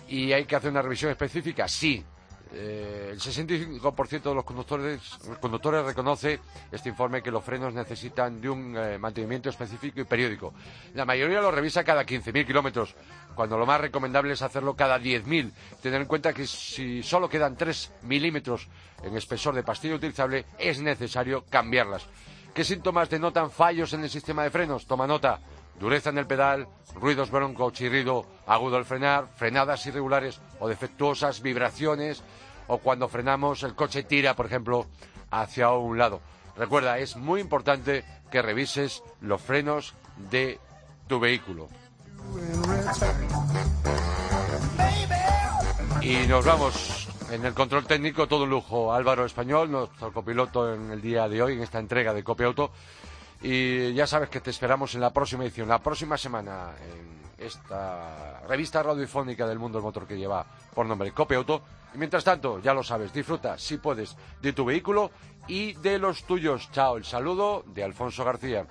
¿Y 0.06 0.34
hay 0.34 0.44
que 0.44 0.56
hacer 0.56 0.70
una 0.70 0.82
revisión 0.82 1.10
específica? 1.10 1.66
Sí, 1.66 2.04
eh, 2.52 3.10
el 3.12 3.20
65% 3.20 4.22
de 4.22 4.34
los 4.34 4.44
conductores, 4.44 5.00
conductores 5.40 5.84
reconoce 5.84 6.40
este 6.72 6.88
informe 6.88 7.22
que 7.22 7.30
los 7.30 7.44
frenos 7.44 7.72
necesitan 7.72 8.40
de 8.40 8.50
un 8.50 8.76
eh, 8.76 8.98
mantenimiento 8.98 9.48
específico 9.50 10.00
y 10.00 10.04
periódico. 10.04 10.52
La 10.94 11.04
mayoría 11.04 11.40
lo 11.40 11.50
revisa 11.50 11.84
cada 11.84 12.04
15.000 12.04 12.46
kilómetros, 12.46 12.94
cuando 13.34 13.56
lo 13.56 13.66
más 13.66 13.80
recomendable 13.80 14.32
es 14.32 14.42
hacerlo 14.42 14.74
cada 14.74 14.98
10.000. 14.98 15.52
Tener 15.80 16.00
en 16.00 16.06
cuenta 16.08 16.32
que 16.32 16.46
si 16.46 17.02
solo 17.02 17.28
quedan 17.28 17.56
3 17.56 17.92
milímetros 18.02 18.68
en 19.02 19.16
espesor 19.16 19.54
de 19.54 19.62
pastilla 19.62 19.94
utilizable, 19.94 20.44
es 20.58 20.80
necesario 20.80 21.44
cambiarlas. 21.48 22.06
¿Qué 22.54 22.64
síntomas 22.64 23.08
denotan 23.08 23.50
fallos 23.50 23.92
en 23.92 24.02
el 24.02 24.10
sistema 24.10 24.42
de 24.42 24.50
frenos? 24.50 24.86
Toma 24.86 25.06
nota 25.06 25.40
dureza 25.78 26.10
en 26.10 26.18
el 26.18 26.26
pedal, 26.26 26.68
ruidos 26.94 27.30
bronco, 27.30 27.70
chirrido 27.70 28.26
agudo 28.46 28.76
al 28.76 28.84
frenar, 28.84 29.28
frenadas 29.34 29.86
irregulares 29.86 30.40
o 30.60 30.68
defectuosas, 30.68 31.40
vibraciones, 31.40 32.22
o 32.66 32.78
cuando 32.78 33.08
frenamos 33.08 33.62
el 33.62 33.74
coche 33.74 34.02
tira, 34.02 34.36
por 34.36 34.46
ejemplo, 34.46 34.86
hacia 35.30 35.70
un 35.70 35.96
lado. 35.96 36.20
Recuerda, 36.56 36.98
es 36.98 37.16
muy 37.16 37.40
importante 37.40 38.04
que 38.30 38.42
revises 38.42 39.02
los 39.20 39.40
frenos 39.40 39.94
de 40.30 40.60
tu 41.08 41.18
vehículo. 41.18 41.68
Y 46.02 46.26
nos 46.26 46.44
vamos 46.44 47.09
en 47.30 47.44
el 47.44 47.54
control 47.54 47.86
técnico, 47.86 48.26
todo 48.26 48.46
lujo. 48.46 48.92
Álvaro 48.92 49.24
Español, 49.24 49.70
nuestro 49.70 50.12
copiloto 50.12 50.74
en 50.74 50.90
el 50.90 51.00
día 51.00 51.28
de 51.28 51.42
hoy, 51.42 51.54
en 51.54 51.62
esta 51.62 51.78
entrega 51.78 52.12
de 52.12 52.24
Copia 52.24 52.46
Auto. 52.46 52.70
Y 53.42 53.92
ya 53.94 54.06
sabes 54.06 54.28
que 54.28 54.40
te 54.40 54.50
esperamos 54.50 54.94
en 54.94 55.00
la 55.00 55.12
próxima 55.12 55.44
edición, 55.44 55.68
la 55.68 55.78
próxima 55.78 56.18
semana, 56.18 56.72
en 56.92 57.20
esta 57.38 58.40
revista 58.48 58.82
radiofónica 58.82 59.46
del 59.46 59.58
mundo 59.58 59.78
del 59.78 59.84
motor 59.84 60.06
que 60.06 60.18
lleva 60.18 60.44
por 60.74 60.86
nombre 60.86 61.12
Copia 61.12 61.38
Auto. 61.38 61.62
Y 61.94 61.98
mientras 61.98 62.24
tanto, 62.24 62.60
ya 62.60 62.74
lo 62.74 62.82
sabes, 62.82 63.12
disfruta, 63.12 63.56
si 63.58 63.78
puedes, 63.78 64.16
de 64.42 64.52
tu 64.52 64.64
vehículo 64.64 65.10
y 65.46 65.74
de 65.74 65.98
los 65.98 66.24
tuyos. 66.24 66.68
Chao, 66.72 66.96
el 66.96 67.04
saludo 67.04 67.64
de 67.66 67.84
Alfonso 67.84 68.24
García. 68.24 68.66